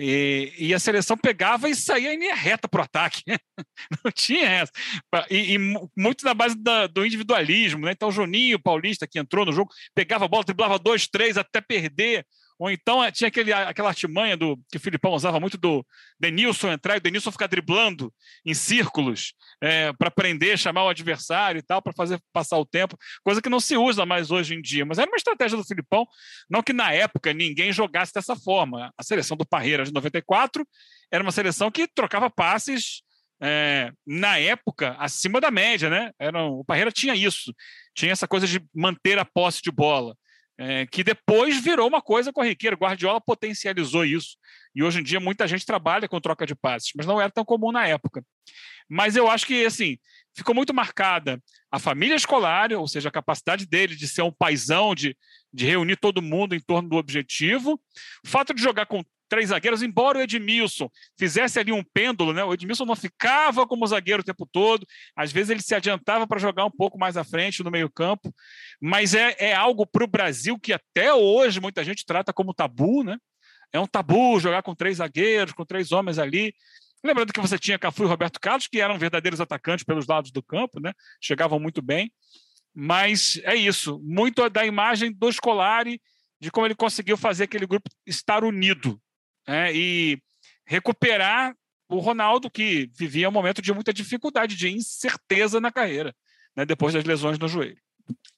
E, 0.00 0.52
e, 0.56 0.72
a 0.72 0.78
seleção 0.78 1.16
pegava 1.16 1.68
e 1.68 1.74
saía 1.74 2.14
em 2.14 2.18
linha 2.18 2.34
reta 2.34 2.68
para 2.68 2.82
o 2.82 2.84
ataque. 2.84 3.24
Não 4.04 4.12
tinha 4.12 4.46
essa. 4.48 4.72
E, 5.28 5.54
e 5.54 5.58
muito 5.96 6.24
na 6.24 6.32
base 6.32 6.56
da, 6.56 6.86
do 6.86 7.04
individualismo. 7.04 7.84
Né? 7.84 7.92
Então, 7.92 8.08
o 8.08 8.12
Juninho 8.12 8.62
Paulista, 8.62 9.08
que 9.08 9.18
entrou 9.18 9.44
no 9.44 9.52
jogo, 9.52 9.72
pegava 9.96 10.24
a 10.24 10.28
bola, 10.28 10.44
driblava 10.44 10.78
dois, 10.78 11.08
três 11.08 11.36
até 11.36 11.60
perder. 11.60 12.24
Ou 12.58 12.70
então 12.70 13.02
eh, 13.04 13.12
tinha 13.12 13.28
aquele, 13.28 13.52
aquela 13.52 13.88
artimanha 13.88 14.36
do, 14.36 14.58
que 14.70 14.78
o 14.78 14.80
Filipão 14.80 15.12
usava 15.12 15.38
muito 15.38 15.56
do 15.56 15.86
Denilson 16.18 16.72
entrar 16.72 16.96
e 16.96 16.98
o 16.98 17.00
Denilson 17.00 17.30
ficar 17.30 17.46
driblando 17.46 18.12
em 18.44 18.52
círculos 18.52 19.32
é, 19.62 19.92
para 19.92 20.10
prender, 20.10 20.58
chamar 20.58 20.84
o 20.84 20.88
adversário 20.88 21.58
e 21.58 21.62
tal, 21.62 21.80
para 21.80 21.92
fazer 21.92 22.20
passar 22.32 22.58
o 22.58 22.66
tempo, 22.66 22.96
coisa 23.22 23.40
que 23.40 23.48
não 23.48 23.60
se 23.60 23.76
usa 23.76 24.04
mais 24.04 24.30
hoje 24.30 24.54
em 24.54 24.60
dia. 24.60 24.84
Mas 24.84 24.98
era 24.98 25.08
uma 25.08 25.16
estratégia 25.16 25.56
do 25.56 25.64
Filipão, 25.64 26.04
não 26.50 26.62
que 26.62 26.72
na 26.72 26.92
época 26.92 27.32
ninguém 27.32 27.72
jogasse 27.72 28.12
dessa 28.12 28.34
forma. 28.34 28.92
A 28.98 29.02
seleção 29.02 29.36
do 29.36 29.46
Parreira 29.46 29.84
de 29.84 29.92
94 29.92 30.66
era 31.12 31.22
uma 31.22 31.32
seleção 31.32 31.70
que 31.70 31.86
trocava 31.86 32.28
passes 32.28 33.02
é, 33.40 33.92
na 34.04 34.36
época, 34.36 34.96
acima 34.98 35.40
da 35.40 35.50
média, 35.50 35.88
né? 35.88 36.10
Era, 36.18 36.42
o 36.42 36.64
Parreira 36.64 36.90
tinha 36.90 37.14
isso, 37.14 37.54
tinha 37.94 38.10
essa 38.10 38.26
coisa 38.26 38.48
de 38.48 38.60
manter 38.74 39.16
a 39.16 39.24
posse 39.24 39.62
de 39.62 39.70
bola 39.70 40.16
é, 40.58 40.86
que 40.86 41.04
depois 41.04 41.62
virou 41.62 41.86
uma 41.86 42.02
coisa 42.02 42.32
corriqueira. 42.32 42.76
Guardiola 42.76 43.20
potencializou 43.20 44.04
isso. 44.04 44.36
E 44.74 44.82
hoje 44.82 45.00
em 45.00 45.02
dia 45.02 45.20
muita 45.20 45.46
gente 45.46 45.64
trabalha 45.64 46.08
com 46.08 46.20
troca 46.20 46.44
de 46.44 46.54
passes, 46.54 46.90
mas 46.96 47.06
não 47.06 47.20
era 47.20 47.30
tão 47.30 47.44
comum 47.44 47.70
na 47.70 47.86
época. 47.86 48.24
Mas 48.88 49.14
eu 49.14 49.30
acho 49.30 49.46
que, 49.46 49.64
assim, 49.64 49.98
ficou 50.34 50.54
muito 50.54 50.74
marcada 50.74 51.42
a 51.70 51.78
família 51.78 52.16
escolar, 52.16 52.72
ou 52.72 52.88
seja, 52.88 53.08
a 53.08 53.12
capacidade 53.12 53.66
dele 53.66 53.94
de 53.94 54.08
ser 54.08 54.22
um 54.22 54.32
paizão, 54.32 54.94
de, 54.94 55.16
de 55.52 55.66
reunir 55.66 55.96
todo 55.96 56.22
mundo 56.22 56.54
em 56.54 56.60
torno 56.60 56.88
do 56.88 56.96
objetivo. 56.96 57.80
O 58.24 58.28
fato 58.28 58.54
de 58.54 58.62
jogar 58.62 58.86
com 58.86 59.04
três 59.28 59.50
zagueiros, 59.50 59.82
embora 59.82 60.18
o 60.18 60.20
Edmilson 60.22 60.90
fizesse 61.18 61.58
ali 61.58 61.72
um 61.72 61.82
pêndulo, 61.82 62.32
né? 62.32 62.42
O 62.44 62.52
Edmilson 62.52 62.84
não 62.84 62.96
ficava 62.96 63.66
como 63.66 63.86
zagueiro 63.86 64.22
o 64.22 64.24
tempo 64.24 64.48
todo, 64.50 64.86
às 65.14 65.30
vezes 65.30 65.50
ele 65.50 65.62
se 65.62 65.74
adiantava 65.74 66.26
para 66.26 66.38
jogar 66.38 66.64
um 66.64 66.70
pouco 66.70 66.98
mais 66.98 67.16
à 67.16 67.24
frente 67.24 67.62
no 67.62 67.70
meio-campo, 67.70 68.34
mas 68.80 69.14
é, 69.14 69.36
é 69.38 69.54
algo 69.54 69.86
para 69.86 70.04
o 70.04 70.08
Brasil 70.08 70.58
que 70.58 70.72
até 70.72 71.12
hoje 71.12 71.60
muita 71.60 71.84
gente 71.84 72.04
trata 72.04 72.32
como 72.32 72.54
tabu, 72.54 73.04
né? 73.04 73.16
É 73.72 73.78
um 73.78 73.86
tabu 73.86 74.40
jogar 74.40 74.62
com 74.62 74.74
três 74.74 74.96
zagueiros, 74.96 75.52
com 75.52 75.64
três 75.64 75.92
homens 75.92 76.18
ali. 76.18 76.54
Lembrando 77.04 77.32
que 77.32 77.40
você 77.40 77.58
tinha 77.58 77.78
Cafu 77.78 78.04
e 78.04 78.06
Roberto 78.06 78.40
Carlos, 78.40 78.66
que 78.66 78.80
eram 78.80 78.98
verdadeiros 78.98 79.40
atacantes 79.40 79.84
pelos 79.84 80.06
lados 80.06 80.30
do 80.30 80.42
campo, 80.42 80.80
né? 80.80 80.92
Chegavam 81.20 81.60
muito 81.60 81.80
bem. 81.82 82.10
Mas 82.74 83.40
é 83.44 83.54
isso, 83.54 84.00
muito 84.02 84.48
da 84.48 84.64
imagem 84.64 85.12
do 85.12 85.30
Scolari, 85.32 86.00
de 86.40 86.50
como 86.50 86.66
ele 86.66 86.74
conseguiu 86.74 87.16
fazer 87.16 87.44
aquele 87.44 87.66
grupo 87.66 87.90
estar 88.06 88.44
unido, 88.44 89.00
né, 89.48 89.74
e 89.74 90.20
recuperar 90.66 91.54
o 91.88 91.98
Ronaldo, 91.98 92.50
que 92.50 92.90
vivia 92.94 93.28
um 93.28 93.32
momento 93.32 93.62
de 93.62 93.72
muita 93.72 93.92
dificuldade, 93.92 94.54
de 94.54 94.68
incerteza 94.68 95.58
na 95.58 95.72
carreira, 95.72 96.14
né, 96.54 96.66
depois 96.66 96.92
das 96.92 97.04
lesões 97.04 97.38
no 97.38 97.48
joelho. 97.48 97.78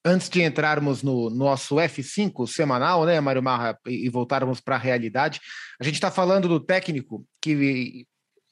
Antes 0.04 0.28
de 0.28 0.42
entrarmos 0.42 1.02
no 1.02 1.28
nosso 1.28 1.76
F5 1.76 2.46
semanal, 2.46 3.04
né, 3.04 3.20
Mário 3.20 3.42
Marra, 3.42 3.78
e 3.86 4.08
voltarmos 4.08 4.60
para 4.60 4.76
a 4.76 4.78
realidade, 4.78 5.40
a 5.80 5.84
gente 5.84 5.94
está 5.94 6.10
falando 6.10 6.48
do 6.48 6.60
técnico 6.60 7.26
que, 7.42 8.06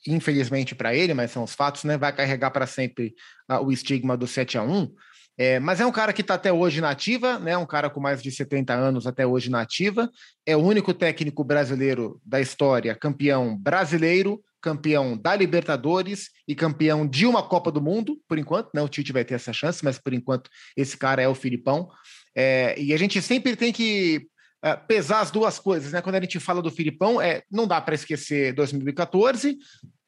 infelizmente 0.07 0.75
para 0.75 0.95
ele, 0.95 1.15
mas 1.15 1.31
são 1.31 1.45
os 1.45 1.55
fatos, 1.55 1.85
né, 1.85 1.97
vai 1.97 2.15
carregar 2.15 2.51
para 2.51 2.67
sempre 2.67 3.15
uh, 3.51 3.65
o 3.65 3.73
estigma 3.73 4.17
do 4.17 4.27
7 4.27 4.59
a 4.59 4.63
1 4.63 4.93
é, 5.39 5.61
mas 5.61 5.81
é 5.81 5.87
um 5.87 5.93
cara 5.93 6.13
que 6.13 6.21
está 6.21 6.35
até 6.35 6.53
hoje 6.53 6.81
na 6.81 6.91
ativa, 6.91 7.39
né? 7.39 7.57
Um 7.57 7.65
cara 7.65 7.89
com 7.89 8.01
mais 8.01 8.21
de 8.21 8.33
70 8.33 8.75
anos 8.75 9.07
até 9.07 9.25
hoje 9.25 9.49
na 9.49 9.61
ativa. 9.61 10.11
É 10.45 10.57
o 10.57 10.61
único 10.61 10.93
técnico 10.93 11.45
brasileiro 11.45 12.21
da 12.27 12.41
história, 12.41 12.93
campeão 12.97 13.57
brasileiro, 13.57 14.43
campeão 14.61 15.17
da 15.17 15.37
Libertadores 15.37 16.31
e 16.49 16.57
campeão 16.57 17.07
de 17.07 17.25
uma 17.25 17.41
Copa 17.41 17.71
do 17.71 17.81
Mundo, 17.81 18.21
por 18.27 18.37
enquanto, 18.37 18.71
né? 18.75 18.83
O 18.83 18.89
Tite 18.89 19.13
vai 19.13 19.25
ter 19.25 19.35
essa 19.35 19.53
chance, 19.53 19.85
mas 19.85 19.97
por 19.97 20.13
enquanto 20.13 20.51
esse 20.77 20.97
cara 20.97 21.23
é 21.23 21.29
o 21.29 21.37
Filipão. 21.37 21.89
É, 22.35 22.75
e 22.77 22.93
a 22.93 22.97
gente 22.97 23.23
sempre 23.23 23.55
tem 23.55 23.73
que 23.73 24.27
uh, 24.65 24.87
pesar 24.87 25.21
as 25.21 25.31
duas 25.31 25.59
coisas, 25.59 25.93
né? 25.93 26.01
Quando 26.01 26.17
a 26.17 26.21
gente 26.21 26.41
fala 26.41 26.63
do 26.63 26.71
Filipão, 26.71 27.21
é, 27.21 27.43
não 27.51 27.67
dá 27.67 27.81
para 27.81 27.95
esquecer 27.95 28.53
2014, 28.55 29.59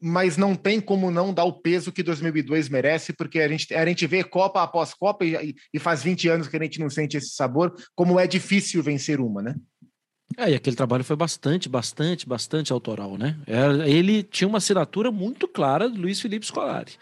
mas 0.00 0.36
não 0.36 0.54
tem 0.54 0.80
como 0.80 1.10
não 1.10 1.32
dar 1.32 1.44
o 1.44 1.52
peso 1.52 1.92
que 1.92 2.02
2002 2.02 2.68
merece, 2.68 3.12
porque 3.12 3.40
a 3.40 3.48
gente, 3.48 3.74
a 3.74 3.84
gente 3.86 4.06
vê 4.06 4.24
Copa 4.24 4.62
após 4.62 4.94
Copa 4.94 5.24
e, 5.24 5.54
e 5.72 5.78
faz 5.78 6.02
20 6.02 6.28
anos 6.28 6.48
que 6.48 6.56
a 6.56 6.62
gente 6.62 6.80
não 6.80 6.88
sente 6.88 7.16
esse 7.16 7.34
sabor, 7.34 7.74
como 7.94 8.18
é 8.18 8.26
difícil 8.26 8.82
vencer 8.82 9.20
uma, 9.20 9.42
né? 9.42 9.54
É, 10.36 10.50
e 10.50 10.54
aquele 10.54 10.76
trabalho 10.76 11.04
foi 11.04 11.16
bastante, 11.16 11.68
bastante, 11.68 12.26
bastante 12.26 12.72
autoral, 12.72 13.18
né? 13.18 13.36
Era, 13.46 13.88
ele 13.88 14.22
tinha 14.22 14.46
uma 14.46 14.58
assinatura 14.58 15.10
muito 15.10 15.48
clara 15.48 15.88
do 15.88 16.00
Luiz 16.00 16.20
Felipe 16.20 16.46
Scolari. 16.46 16.92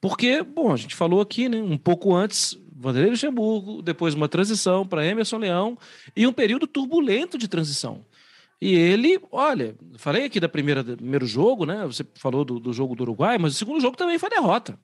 Porque, 0.00 0.42
bom, 0.42 0.72
a 0.72 0.76
gente 0.76 0.94
falou 0.94 1.20
aqui, 1.20 1.48
né, 1.48 1.56
um 1.56 1.78
pouco 1.78 2.14
antes, 2.14 2.56
Vanderlei 2.78 3.10
Luxemburgo, 3.10 3.80
depois 3.80 4.14
uma 4.14 4.28
transição 4.28 4.86
para 4.86 5.06
Emerson 5.06 5.38
Leão 5.38 5.78
e 6.14 6.26
um 6.26 6.32
período 6.32 6.66
turbulento 6.66 7.38
de 7.38 7.48
transição. 7.48 8.04
E 8.60 8.74
ele, 8.74 9.20
olha, 9.30 9.74
falei 9.96 10.24
aqui 10.24 10.40
da 10.40 10.48
primeira, 10.48 10.82
do 10.82 10.96
primeiro 10.96 11.26
jogo, 11.26 11.66
né? 11.66 11.84
Você 11.86 12.04
falou 12.14 12.44
do, 12.44 12.58
do 12.58 12.72
jogo 12.72 12.94
do 12.94 13.02
Uruguai, 13.02 13.38
mas 13.38 13.54
o 13.54 13.56
segundo 13.56 13.80
jogo 13.80 13.96
também 13.96 14.18
foi 14.18 14.30
derrota. 14.30 14.78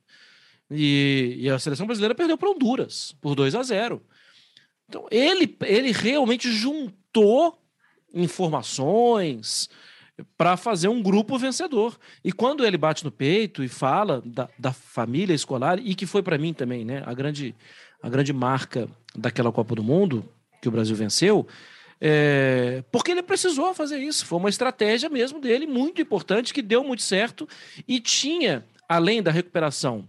E, 0.71 1.37
e 1.39 1.51
a 1.51 1.59
seleção 1.59 1.87
brasileira 1.87 2.15
perdeu 2.15 2.37
para 2.37 2.51
Honduras 2.51 3.15
por 3.21 3.35
2 3.35 3.55
a 3.55 3.63
0. 3.63 4.03
Então, 4.89 5.07
ele, 5.11 5.57
ele 5.63 5.93
realmente 5.93 6.51
juntou 6.51 7.59
informações 8.15 9.71
para 10.37 10.57
fazer 10.57 10.89
um 10.89 11.03
grupo 11.03 11.39
vencedor. 11.39 11.99
E 12.25 12.33
quando 12.33 12.65
ele 12.65 12.77
bate 12.77 13.05
no 13.05 13.11
peito 13.11 13.63
e 13.63 13.69
fala 13.69 14.23
da, 14.25 14.49
da 14.59 14.73
família 14.73 15.35
escolar, 15.35 15.79
e 15.79 15.95
que 15.95 16.07
foi 16.07 16.23
para 16.23 16.39
mim 16.39 16.53
também 16.53 16.85
né, 16.85 17.03
a, 17.07 17.15
grande, 17.15 17.55
a 18.03 18.09
grande 18.09 18.33
marca 18.33 18.89
daquela 19.17 19.53
Copa 19.53 19.75
do 19.75 19.83
Mundo 19.83 20.29
que 20.61 20.69
o 20.69 20.73
Brasil 20.73 20.95
venceu, 20.95 21.47
é, 22.01 22.83
porque 22.91 23.11
ele 23.11 23.23
precisou 23.23 23.75
fazer 23.75 23.99
isso. 23.99 24.27
Foi 24.27 24.39
uma 24.39 24.49
estratégia 24.49 25.09
mesmo 25.09 25.41
dele, 25.41 25.67
muito 25.67 26.01
importante, 26.01 26.53
que 26.53 26.63
deu 26.63 26.83
muito 26.83 27.03
certo 27.03 27.49
e 27.87 28.01
tinha, 28.01 28.65
além 28.89 29.23
da 29.23 29.31
recuperação 29.31 30.09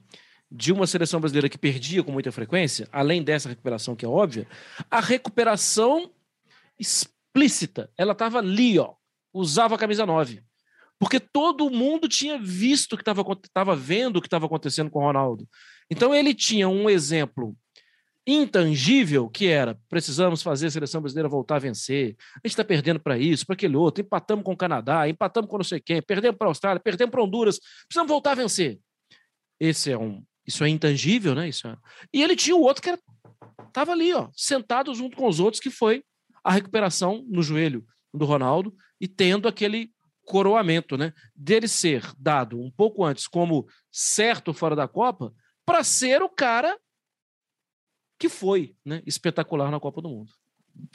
de 0.51 0.71
uma 0.71 0.85
seleção 0.85 1.19
brasileira 1.19 1.49
que 1.49 1.57
perdia 1.57 2.03
com 2.03 2.11
muita 2.11 2.31
frequência, 2.31 2.87
além 2.91 3.23
dessa 3.23 3.49
recuperação 3.49 3.95
que 3.95 4.05
é 4.05 4.07
óbvia, 4.07 4.47
a 4.89 4.99
recuperação 4.99 6.11
explícita. 6.79 7.89
Ela 7.97 8.11
estava 8.11 8.37
ali, 8.37 8.77
ó, 8.77 8.93
usava 9.33 9.75
a 9.75 9.77
camisa 9.77 10.05
9. 10.05 10.43
Porque 10.99 11.19
todo 11.19 11.69
mundo 11.69 12.07
tinha 12.07 12.37
visto 12.39 12.95
que 12.95 13.01
estava 13.01 13.75
vendo 13.75 14.17
o 14.17 14.21
que 14.21 14.27
estava 14.27 14.45
acontecendo 14.45 14.89
com 14.89 14.99
o 14.99 15.03
Ronaldo. 15.03 15.47
Então 15.89 16.13
ele 16.13 16.33
tinha 16.33 16.69
um 16.69 16.89
exemplo 16.89 17.55
intangível 18.25 19.29
que 19.29 19.47
era 19.47 19.77
precisamos 19.89 20.41
fazer 20.41 20.67
a 20.67 20.71
seleção 20.71 21.01
brasileira 21.01 21.27
voltar 21.27 21.57
a 21.57 21.59
vencer. 21.59 22.15
A 22.35 22.47
gente 22.47 22.53
está 22.53 22.63
perdendo 22.63 22.99
para 22.99 23.17
isso, 23.17 23.45
para 23.45 23.53
aquele 23.53 23.75
outro. 23.75 24.01
Empatamos 24.01 24.45
com 24.45 24.53
o 24.53 24.57
Canadá, 24.57 25.07
empatamos 25.09 25.49
com 25.49 25.57
não 25.57 25.63
sei 25.63 25.79
quem, 25.79 26.01
perdemos 26.01 26.37
para 26.37 26.47
a 26.47 26.51
Austrália, 26.51 26.79
perdemos 26.79 27.11
para 27.11 27.23
Honduras. 27.23 27.59
Precisamos 27.87 28.09
voltar 28.09 28.31
a 28.31 28.35
vencer. 28.35 28.79
Esse 29.59 29.91
é 29.91 29.97
um, 29.97 30.23
isso 30.47 30.63
é 30.63 30.69
intangível, 30.69 31.35
né? 31.35 31.49
Isso 31.49 31.67
é... 31.67 31.75
E 32.13 32.23
ele 32.23 32.35
tinha 32.35 32.55
o 32.55 32.61
outro 32.61 32.81
que 32.81 32.97
estava 33.67 33.91
ali, 33.91 34.13
ó, 34.13 34.29
sentado 34.33 34.93
junto 34.93 35.17
com 35.17 35.27
os 35.27 35.39
outros, 35.39 35.59
que 35.59 35.69
foi 35.69 36.03
a 36.43 36.51
recuperação 36.51 37.25
no 37.27 37.41
joelho 37.41 37.85
do 38.13 38.25
Ronaldo 38.25 38.73
e 39.03 39.07
tendo 39.09 39.49
aquele 39.49 39.93
coroamento, 40.23 40.95
né? 40.95 41.11
Dele 41.35 41.67
ser 41.67 42.09
dado 42.17 42.57
um 42.57 42.71
pouco 42.71 43.03
antes 43.03 43.27
como 43.27 43.67
certo 43.91 44.53
fora 44.53 44.77
da 44.77 44.87
Copa 44.87 45.33
para 45.65 45.83
ser 45.83 46.21
o 46.21 46.29
cara 46.29 46.79
que 48.17 48.29
foi 48.29 48.77
né, 48.85 49.03
espetacular 49.05 49.69
na 49.69 49.77
Copa 49.77 50.01
do 50.01 50.07
Mundo. 50.07 50.31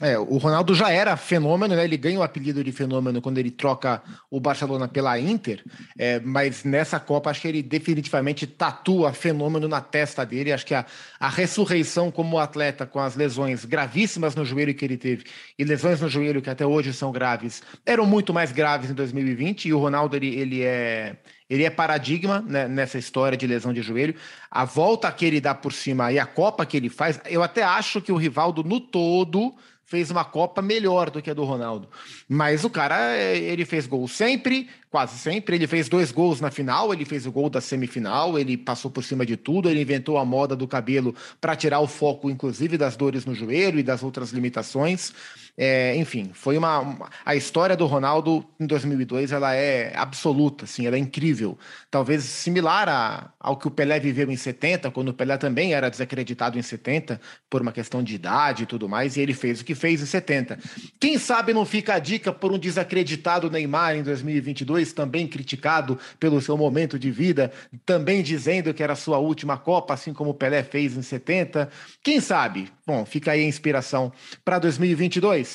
É, 0.00 0.16
o 0.16 0.38
Ronaldo 0.38 0.74
já 0.74 0.90
era 0.90 1.16
fenômeno, 1.16 1.74
né? 1.74 1.84
Ele 1.84 1.96
ganha 1.96 2.20
o 2.20 2.22
apelido 2.22 2.62
de 2.62 2.70
fenômeno 2.70 3.20
quando 3.20 3.38
ele 3.38 3.50
troca 3.50 4.00
o 4.30 4.38
Barcelona 4.38 4.86
pela 4.86 5.18
Inter, 5.18 5.64
é, 5.98 6.20
mas 6.20 6.62
nessa 6.62 7.00
Copa 7.00 7.30
acho 7.30 7.40
que 7.40 7.48
ele 7.48 7.62
definitivamente 7.62 8.46
tatua 8.46 9.12
fenômeno 9.12 9.66
na 9.66 9.80
testa 9.80 10.24
dele. 10.24 10.52
Acho 10.52 10.66
que 10.66 10.74
a, 10.74 10.86
a 11.18 11.28
ressurreição 11.28 12.12
como 12.12 12.38
atleta 12.38 12.86
com 12.86 13.00
as 13.00 13.16
lesões 13.16 13.64
gravíssimas 13.64 14.36
no 14.36 14.44
joelho 14.44 14.74
que 14.74 14.84
ele 14.84 14.96
teve 14.96 15.24
e 15.58 15.64
lesões 15.64 16.00
no 16.00 16.08
joelho 16.08 16.42
que 16.42 16.50
até 16.50 16.64
hoje 16.64 16.92
são 16.92 17.10
graves, 17.10 17.62
eram 17.84 18.06
muito 18.06 18.32
mais 18.32 18.52
graves 18.52 18.90
em 18.90 18.94
2020 18.94 19.66
e 19.66 19.72
o 19.72 19.78
Ronaldo 19.78 20.14
ele, 20.14 20.28
ele 20.28 20.62
é 20.62 21.16
ele 21.48 21.64
é 21.64 21.70
paradigma 21.70 22.44
né, 22.46 22.68
nessa 22.68 22.98
história 22.98 23.36
de 23.36 23.46
lesão 23.46 23.72
de 23.72 23.82
joelho. 23.82 24.14
A 24.50 24.64
volta 24.64 25.10
que 25.10 25.24
ele 25.24 25.40
dá 25.40 25.54
por 25.54 25.72
cima 25.72 26.12
e 26.12 26.18
a 26.18 26.26
Copa 26.26 26.66
que 26.66 26.76
ele 26.76 26.88
faz, 26.88 27.20
eu 27.26 27.42
até 27.42 27.62
acho 27.62 28.00
que 28.00 28.12
o 28.12 28.16
Rivaldo, 28.16 28.62
no 28.62 28.80
todo, 28.80 29.54
fez 29.88 30.10
uma 30.10 30.22
Copa 30.22 30.60
melhor 30.60 31.08
do 31.08 31.22
que 31.22 31.30
a 31.30 31.34
do 31.34 31.44
Ronaldo. 31.44 31.88
Mas 32.28 32.62
o 32.62 32.68
cara, 32.68 33.16
é, 33.16 33.38
ele 33.38 33.64
fez 33.64 33.86
gol 33.86 34.06
sempre, 34.06 34.68
quase 34.90 35.18
sempre. 35.18 35.56
Ele 35.56 35.66
fez 35.66 35.88
dois 35.88 36.12
gols 36.12 36.42
na 36.42 36.50
final, 36.50 36.92
ele 36.92 37.06
fez 37.06 37.24
o 37.24 37.32
gol 37.32 37.48
da 37.48 37.60
semifinal, 37.62 38.38
ele 38.38 38.54
passou 38.58 38.90
por 38.90 39.02
cima 39.02 39.24
de 39.24 39.38
tudo, 39.38 39.70
ele 39.70 39.80
inventou 39.80 40.18
a 40.18 40.26
moda 40.26 40.54
do 40.54 40.68
cabelo 40.68 41.14
para 41.40 41.56
tirar 41.56 41.80
o 41.80 41.86
foco, 41.86 42.28
inclusive, 42.28 42.76
das 42.76 42.96
dores 42.96 43.24
no 43.24 43.34
joelho 43.34 43.78
e 43.78 43.82
das 43.82 44.02
outras 44.02 44.30
limitações. 44.30 45.14
É, 45.60 45.96
enfim, 45.96 46.30
foi 46.32 46.56
uma, 46.56 46.78
uma, 46.78 47.10
A 47.24 47.34
história 47.34 47.76
do 47.76 47.84
Ronaldo 47.84 48.46
em 48.60 48.66
2002 48.66 49.32
ela 49.32 49.52
é 49.56 49.92
absoluta, 49.96 50.66
assim, 50.66 50.86
ela 50.86 50.94
é 50.94 51.00
incrível. 51.00 51.58
Talvez 51.90 52.22
similar 52.22 52.88
a, 52.88 53.32
ao 53.40 53.56
que 53.56 53.66
o 53.66 53.70
Pelé 53.70 53.98
viveu 53.98 54.30
em 54.30 54.36
70, 54.36 54.88
quando 54.92 55.08
o 55.08 55.12
Pelé 55.12 55.36
também 55.36 55.74
era 55.74 55.90
desacreditado 55.90 56.56
em 56.56 56.62
70, 56.62 57.20
por 57.50 57.60
uma 57.60 57.72
questão 57.72 58.04
de 58.04 58.14
idade 58.14 58.62
e 58.62 58.66
tudo 58.66 58.88
mais, 58.88 59.16
e 59.16 59.20
ele 59.20 59.34
fez 59.34 59.60
o 59.60 59.64
que 59.64 59.74
fez 59.74 60.00
em 60.00 60.06
70. 60.06 60.60
Quem 61.00 61.18
sabe 61.18 61.52
não 61.52 61.66
fica 61.66 61.94
a 61.94 61.98
dica 61.98 62.32
por 62.32 62.52
um 62.52 62.58
desacreditado 62.58 63.50
Neymar 63.50 63.96
em 63.96 64.04
2022, 64.04 64.92
também 64.92 65.26
criticado 65.26 65.98
pelo 66.20 66.40
seu 66.40 66.56
momento 66.56 66.96
de 66.96 67.10
vida, 67.10 67.50
também 67.84 68.22
dizendo 68.22 68.72
que 68.72 68.82
era 68.82 68.94
sua 68.94 69.18
última 69.18 69.58
Copa, 69.58 69.92
assim 69.92 70.12
como 70.12 70.30
o 70.30 70.34
Pelé 70.34 70.62
fez 70.62 70.96
em 70.96 71.02
70. 71.02 71.68
Quem 72.00 72.20
sabe? 72.20 72.70
Bom, 72.86 73.04
fica 73.04 73.32
aí 73.32 73.40
a 73.40 73.48
inspiração 73.48 74.12
para 74.44 74.60
2022. 74.60 75.47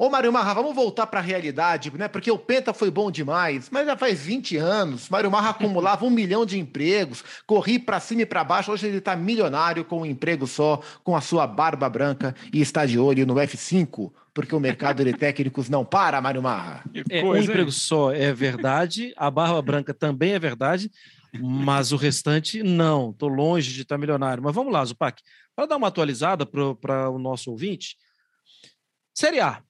Ô, 0.00 0.08
Mário 0.08 0.32
Marra, 0.32 0.54
vamos 0.54 0.76
voltar 0.76 1.08
para 1.08 1.18
a 1.18 1.22
realidade, 1.22 1.90
né? 1.98 2.06
Porque 2.06 2.30
o 2.30 2.38
Penta 2.38 2.72
foi 2.72 2.88
bom 2.88 3.10
demais, 3.10 3.68
mas 3.68 3.84
já 3.84 3.96
faz 3.96 4.20
20 4.20 4.56
anos. 4.56 5.08
Mário 5.08 5.28
Marra 5.28 5.50
acumulava 5.50 6.04
um 6.04 6.10
milhão 6.10 6.46
de 6.46 6.56
empregos, 6.56 7.24
corri 7.44 7.80
para 7.80 7.98
cima 7.98 8.22
e 8.22 8.26
para 8.26 8.44
baixo. 8.44 8.70
Hoje 8.70 8.86
ele 8.86 8.98
está 8.98 9.16
milionário 9.16 9.84
com 9.84 10.02
um 10.02 10.06
emprego 10.06 10.46
só, 10.46 10.80
com 11.02 11.16
a 11.16 11.20
sua 11.20 11.48
barba 11.48 11.88
branca 11.88 12.32
e 12.52 12.60
está 12.60 12.86
de 12.86 12.96
olho 12.96 13.26
no 13.26 13.34
F5, 13.34 14.12
porque 14.32 14.54
o 14.54 14.60
mercado 14.60 15.04
de 15.04 15.12
técnicos 15.14 15.68
não 15.68 15.84
para, 15.84 16.20
Mário 16.20 16.44
Marra. 16.44 16.84
É, 17.10 17.24
um 17.24 17.36
emprego 17.36 17.72
só 17.72 18.12
é 18.12 18.32
verdade, 18.32 19.12
a 19.16 19.28
barba 19.28 19.60
branca 19.60 19.92
também 19.92 20.34
é 20.34 20.38
verdade, 20.38 20.92
mas 21.40 21.90
o 21.90 21.96
restante 21.96 22.62
não. 22.62 23.10
Estou 23.10 23.28
longe 23.28 23.72
de 23.72 23.82
estar 23.82 23.96
tá 23.96 23.98
milionário. 23.98 24.44
Mas 24.44 24.54
vamos 24.54 24.72
lá, 24.72 24.84
Zupac, 24.84 25.20
para 25.56 25.66
dar 25.66 25.76
uma 25.76 25.88
atualizada 25.88 26.46
para 26.46 27.10
o 27.10 27.18
nosso 27.18 27.50
ouvinte. 27.50 27.96
Série 29.18 29.40
A 29.40 29.60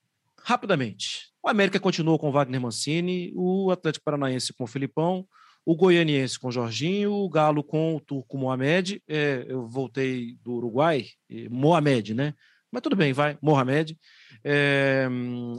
rapidamente. 0.43 1.31
O 1.41 1.49
América 1.49 1.79
continuou 1.79 2.19
com 2.19 2.31
Wagner 2.31 2.61
Mancini, 2.61 3.33
o 3.35 3.71
Atlético 3.71 4.05
Paranaense 4.05 4.53
com 4.53 4.63
o 4.63 4.67
Filipão, 4.67 5.25
o 5.65 5.75
Goianiense 5.75 6.37
com 6.37 6.49
o 6.49 6.51
Jorginho, 6.51 7.11
o 7.11 7.27
Galo 7.27 7.63
com 7.63 7.95
o 7.95 7.99
Turco 7.99 8.37
Mohamed. 8.37 9.01
É, 9.07 9.47
eu 9.47 9.67
voltei 9.67 10.37
do 10.43 10.53
Uruguai, 10.53 11.07
Mohamed, 11.49 12.13
né? 12.13 12.35
Mas 12.71 12.83
tudo 12.83 12.95
bem, 12.95 13.11
vai, 13.11 13.39
Mohamed. 13.41 13.97
É, 14.43 15.07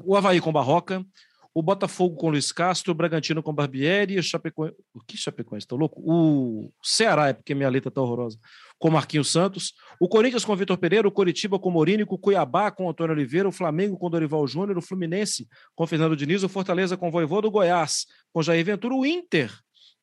o 0.05 0.15
Havaí 0.15 0.41
com 0.41 0.53
Barroca, 0.53 1.05
o 1.53 1.61
Botafogo 1.61 2.15
com 2.15 2.31
Luiz 2.31 2.53
Castro, 2.53 2.93
o 2.93 2.95
Bragantino 2.95 3.43
com 3.43 3.53
Barbieri, 3.53 4.21
o 4.21 4.23
Chapecoense. 4.23 4.77
O 4.95 5.01
que 5.01 5.17
Chapecoense? 5.17 5.67
Tá 5.67 5.75
louco? 5.75 6.01
O 6.05 6.71
Ceará, 6.81 7.31
é 7.31 7.33
porque 7.33 7.57
minha 7.57 7.69
letra 7.69 7.91
tá 7.91 8.01
horrorosa. 8.01 8.39
Com 8.81 8.91
Marquinhos 8.91 9.31
Santos. 9.31 9.75
O 10.01 10.09
Corinthians 10.09 10.45
com 10.45 10.57
Vitor 10.57 10.77
Pereira, 10.77 11.07
o 11.07 11.13
Coritiba 11.13 11.59
com 11.59 11.71
Morínico, 11.71 12.17
o 12.17 12.19
Cuiabá 12.19 12.71
com 12.73 12.91
Antônio 12.91 13.15
Oliveira, 13.15 13.49
o 13.49 13.53
Flamengo 13.53 13.97
com 13.97 14.11
Dorival 14.11 14.45
Júnior, 14.49 14.77
o 14.77 14.83
Fluminense 14.83 15.47
com 15.77 15.87
Fernando 15.87 16.17
Diniz, 16.17 16.43
o 16.43 16.49
Fortaleza 16.49 16.97
com 16.97 17.11
Voivô 17.11 17.41
do 17.41 17.51
Goiás, 17.51 18.07
com 18.33 18.43
Jair 18.43 18.65
Ventura, 18.65 18.95
o 18.95 19.07
Inter 19.07 19.53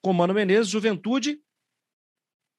com 0.01 0.13
Mano 0.13 0.33
Menezes, 0.33 0.69
Juventude. 0.69 1.41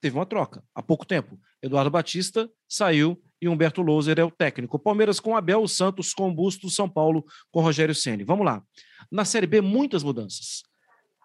Teve 0.00 0.16
uma 0.18 0.26
troca 0.26 0.62
há 0.74 0.82
pouco 0.82 1.06
tempo. 1.06 1.40
Eduardo 1.62 1.90
Batista 1.90 2.50
saiu 2.68 3.20
e 3.40 3.48
Humberto 3.48 3.82
Louser 3.82 4.18
é 4.18 4.24
o 4.24 4.30
técnico. 4.30 4.78
Palmeiras 4.78 5.20
com 5.20 5.36
Abel, 5.36 5.66
Santos 5.66 6.12
com 6.12 6.34
Busto, 6.34 6.68
São 6.68 6.88
Paulo 6.88 7.24
com 7.50 7.62
Rogério 7.62 7.94
Ceni. 7.94 8.24
Vamos 8.24 8.44
lá. 8.44 8.62
Na 9.10 9.24
Série 9.24 9.46
B, 9.46 9.60
muitas 9.60 10.02
mudanças. 10.02 10.62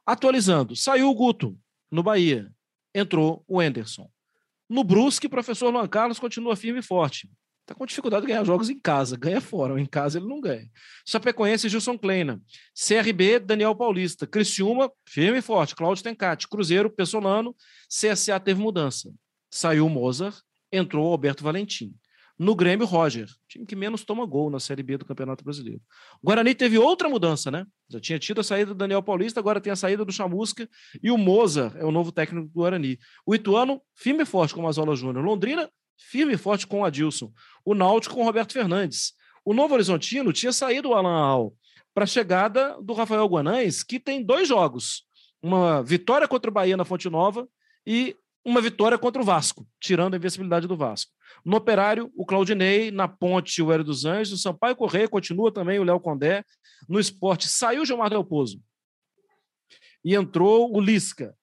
Atualizando, 0.05 0.75
saiu 0.75 1.09
o 1.09 1.15
Guto 1.15 1.57
no 1.91 2.03
Bahia, 2.03 2.51
entrou 2.93 3.43
o 3.47 3.61
Enderson. 3.61 4.09
No 4.69 4.83
Brusque, 4.83 5.27
o 5.27 5.29
professor 5.29 5.69
Luan 5.69 5.87
Carlos 5.87 6.19
continua 6.19 6.55
firme 6.55 6.79
e 6.79 6.83
forte. 6.83 7.29
Está 7.63 7.73
com 7.73 7.85
dificuldade 7.85 8.25
de 8.25 8.31
ganhar 8.31 8.43
jogos 8.43 8.69
em 8.69 8.77
casa, 8.77 9.15
ganha 9.15 9.39
fora, 9.39 9.79
em 9.79 9.85
casa 9.85 10.19
ele 10.19 10.27
não 10.27 10.41
ganha. 10.41 10.69
Chapecoense, 11.07 11.69
Gilson 11.69 11.97
Kleina. 11.97 12.41
CRB, 12.75 13.39
Daniel 13.39 13.73
Paulista. 13.73 14.27
Criciúma, 14.27 14.91
firme 15.07 15.37
e 15.37 15.41
forte. 15.41 15.73
Cláudio 15.73 16.03
Tencati. 16.03 16.47
Cruzeiro, 16.47 16.89
Pessolano. 16.89 17.55
CSA 17.87 18.37
teve 18.37 18.59
mudança. 18.59 19.13
Saiu 19.49 19.87
Mozart, 19.87 20.41
entrou 20.71 21.09
Alberto 21.09 21.43
Valentim. 21.43 21.95
No 22.37 22.55
Grêmio, 22.55 22.85
Roger, 22.85 23.27
time 23.47 23.65
que 23.65 23.75
menos 23.75 24.03
toma 24.03 24.25
gol 24.25 24.49
na 24.49 24.59
Série 24.59 24.81
B 24.81 24.97
do 24.97 25.05
Campeonato 25.05 25.43
Brasileiro. 25.43 25.81
O 26.21 26.27
Guarani 26.27 26.55
teve 26.55 26.77
outra 26.79 27.07
mudança, 27.07 27.51
né? 27.51 27.65
Já 27.87 27.99
tinha 27.99 28.17
tido 28.17 28.41
a 28.41 28.43
saída 28.43 28.73
do 28.73 28.77
Daniel 28.77 29.03
Paulista, 29.03 29.39
agora 29.39 29.61
tem 29.61 29.71
a 29.71 29.75
saída 29.75 30.03
do 30.03 30.11
Chamusca 30.11 30.67
e 31.01 31.11
o 31.11 31.17
Moza 31.17 31.71
é 31.77 31.85
o 31.85 31.91
novo 31.91 32.11
técnico 32.11 32.47
do 32.47 32.53
Guarani. 32.53 32.97
O 33.25 33.35
Ituano, 33.35 33.81
firme 33.95 34.23
e 34.23 34.25
forte 34.25 34.53
com 34.53 34.61
o 34.61 34.63
Mazola 34.63 34.95
Júnior. 34.95 35.23
Londrina, 35.23 35.69
firme 35.95 36.33
e 36.33 36.37
forte 36.37 36.65
com 36.65 36.81
o 36.81 36.85
Adilson. 36.85 37.31
O 37.63 37.75
Náutico 37.75 38.15
com 38.15 38.21
o 38.21 38.25
Roberto 38.25 38.53
Fernandes. 38.53 39.13
O 39.45 39.53
Novo 39.53 39.75
Horizontino 39.75 40.33
tinha 40.33 40.51
saído 40.51 40.89
o 40.89 40.93
Alan 40.95 41.15
Al 41.15 41.53
para 41.93 42.05
a 42.05 42.07
chegada 42.07 42.75
do 42.81 42.93
Rafael 42.93 43.27
Guanães, 43.27 43.83
que 43.83 43.99
tem 43.99 44.23
dois 44.23 44.47
jogos. 44.47 45.03
Uma 45.41 45.83
vitória 45.83 46.27
contra 46.27 46.49
o 46.49 46.53
Bahia 46.53 46.75
na 46.75 46.85
Fonte 46.85 47.09
Nova 47.09 47.47
e 47.85 48.15
uma 48.45 48.61
vitória 48.61 48.97
contra 48.97 49.21
o 49.21 49.25
Vasco, 49.25 49.67
tirando 49.79 50.13
a 50.13 50.17
invencibilidade 50.17 50.67
do 50.67 50.75
Vasco. 50.75 51.11
No 51.45 51.57
Operário, 51.57 52.11
o 52.15 52.25
Claudinei, 52.25 52.91
na 52.91 53.07
Ponte, 53.07 53.61
o 53.61 53.71
Hélio 53.71 53.85
dos 53.85 54.05
Anjos, 54.05 54.33
o 54.33 54.37
Sampaio 54.37 54.75
Correia, 54.75 55.07
continua 55.07 55.51
também 55.51 55.79
o 55.79 55.83
Léo 55.83 55.99
Condé. 55.99 56.43
No 56.87 56.99
esporte, 56.99 57.47
saiu 57.47 57.81
o 57.81 57.85
Gilmar 57.85 58.09
Del 58.09 58.23
Pozo. 58.23 58.61
E 60.03 60.15
entrou 60.15 60.75
o 60.75 60.79
Lisca. 60.79 61.33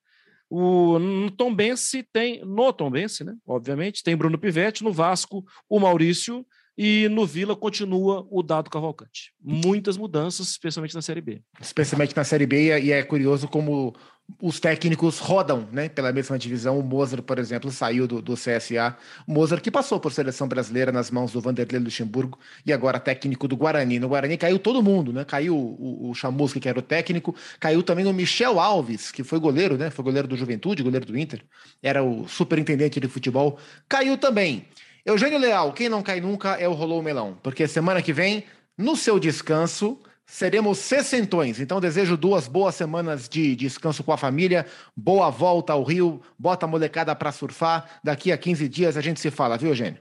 O, 0.48 0.98
no 0.98 1.30
Tombense 1.30 2.02
tem, 2.12 2.44
no 2.44 2.72
Tombense, 2.72 3.24
né? 3.24 3.36
Obviamente, 3.46 4.02
tem 4.02 4.16
Bruno 4.16 4.36
Pivetti, 4.36 4.82
no 4.82 4.92
Vasco, 4.92 5.44
o 5.68 5.78
Maurício, 5.78 6.44
e 6.82 7.10
no 7.10 7.26
Vila 7.26 7.54
continua 7.54 8.26
o 8.30 8.42
Dado 8.42 8.70
Cavalcante. 8.70 9.34
Muitas 9.38 9.98
mudanças, 9.98 10.48
especialmente 10.48 10.94
na 10.94 11.02
Série 11.02 11.20
B. 11.20 11.42
Especialmente 11.60 12.16
na 12.16 12.24
Série 12.24 12.46
B, 12.46 12.80
e 12.80 12.90
é 12.90 13.02
curioso 13.02 13.46
como 13.48 13.94
os 14.40 14.58
técnicos 14.58 15.18
rodam 15.18 15.68
né, 15.72 15.90
pela 15.90 16.10
mesma 16.10 16.38
divisão. 16.38 16.78
O 16.78 16.82
Mozart, 16.82 17.22
por 17.22 17.38
exemplo, 17.38 17.70
saiu 17.70 18.08
do, 18.08 18.22
do 18.22 18.32
CSA. 18.32 18.96
O 19.28 19.32
Mozart 19.34 19.62
que 19.62 19.70
passou 19.70 20.00
por 20.00 20.10
seleção 20.10 20.48
brasileira 20.48 20.90
nas 20.90 21.10
mãos 21.10 21.32
do 21.32 21.40
Vanderlei 21.42 21.82
Luxemburgo 21.82 22.38
e 22.64 22.72
agora 22.72 22.98
técnico 22.98 23.46
do 23.46 23.58
Guarani. 23.58 23.98
No 23.98 24.08
Guarani 24.08 24.38
caiu 24.38 24.58
todo 24.58 24.82
mundo, 24.82 25.12
né? 25.12 25.22
Caiu 25.22 25.54
o, 25.54 26.08
o 26.08 26.14
Chamusca, 26.14 26.58
que 26.58 26.68
era 26.68 26.78
o 26.78 26.82
técnico, 26.82 27.36
caiu 27.58 27.82
também 27.82 28.06
o 28.06 28.12
Michel 28.14 28.58
Alves, 28.58 29.12
que 29.12 29.22
foi 29.22 29.38
goleiro, 29.38 29.76
né? 29.76 29.90
Foi 29.90 30.02
goleiro 30.02 30.26
do 30.26 30.34
Juventude, 30.34 30.82
goleiro 30.82 31.04
do 31.04 31.18
Inter, 31.18 31.44
era 31.82 32.02
o 32.02 32.26
superintendente 32.26 32.98
de 32.98 33.06
futebol. 33.06 33.58
Caiu 33.86 34.16
também. 34.16 34.66
Eugênio 35.10 35.38
Leal, 35.38 35.72
quem 35.72 35.88
não 35.88 36.02
cai 36.02 36.20
nunca 36.20 36.50
é 36.50 36.68
o 36.68 36.72
Rolou 36.72 37.02
Melão, 37.02 37.36
porque 37.42 37.66
semana 37.66 38.00
que 38.00 38.12
vem, 38.12 38.44
no 38.78 38.94
seu 38.94 39.18
descanso, 39.18 40.00
seremos 40.24 40.78
sessentões. 40.78 41.58
Então, 41.58 41.80
desejo 41.80 42.16
duas 42.16 42.46
boas 42.46 42.76
semanas 42.76 43.28
de 43.28 43.56
descanso 43.56 44.04
com 44.04 44.12
a 44.12 44.16
família, 44.16 44.64
boa 44.96 45.28
volta 45.28 45.72
ao 45.72 45.82
Rio, 45.82 46.22
bota 46.38 46.64
a 46.64 46.68
molecada 46.68 47.14
para 47.16 47.32
surfar. 47.32 47.98
Daqui 48.04 48.30
a 48.30 48.38
15 48.38 48.68
dias 48.68 48.96
a 48.96 49.00
gente 49.00 49.18
se 49.18 49.30
fala, 49.30 49.58
viu, 49.58 49.70
Eugênio? 49.70 50.00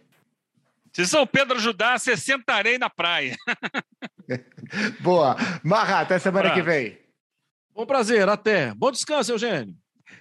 Se 0.93 1.05
São 1.07 1.25
Pedro 1.25 1.57
ajudar, 1.57 1.99
você 1.99 2.15
sentarei 2.15 2.77
na 2.77 2.89
praia. 2.89 3.35
boa. 5.01 5.35
Marra, 5.63 6.01
até 6.01 6.19
semana 6.19 6.51
que 6.51 6.61
vem. 6.61 6.99
Bom 7.73 7.85
prazer, 7.85 8.27
até. 8.29 8.73
Bom 8.75 8.91
descanso, 8.91 9.31
Eugênio. 9.31 9.75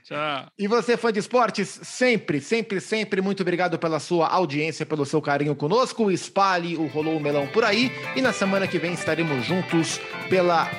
Tchau. 0.08 0.46
E 0.58 0.66
você, 0.66 0.96
fã 0.96 1.12
de 1.12 1.18
esportes, 1.18 1.80
sempre, 1.82 2.40
sempre, 2.40 2.80
sempre 2.80 3.20
muito 3.20 3.42
obrigado 3.42 3.78
pela 3.78 4.00
sua 4.00 4.26
audiência, 4.26 4.86
pelo 4.86 5.04
seu 5.04 5.20
carinho 5.20 5.54
conosco. 5.54 6.10
Espalhe 6.10 6.76
o 6.76 6.86
Rolou 6.86 7.20
Melão 7.20 7.46
por 7.48 7.62
aí. 7.62 7.92
E 8.16 8.22
na 8.22 8.32
semana 8.32 8.66
que 8.66 8.78
vem 8.78 8.94
estaremos 8.94 9.44
juntos 9.44 10.00
pela 10.30 10.70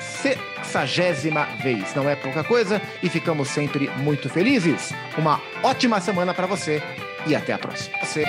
sexagésima 0.00 1.44
vez. 1.62 1.94
Não 1.94 2.08
é 2.08 2.16
pouca 2.16 2.42
coisa 2.42 2.80
e 3.02 3.10
ficamos 3.10 3.48
sempre 3.48 3.90
muito 3.98 4.30
felizes. 4.30 4.90
Uma 5.18 5.38
ótima 5.62 6.00
semana 6.00 6.32
para 6.32 6.46
você 6.46 6.82
e 7.26 7.36
até 7.36 7.52
a 7.52 7.58
próxima. 7.58 7.94
Você... 8.02 8.24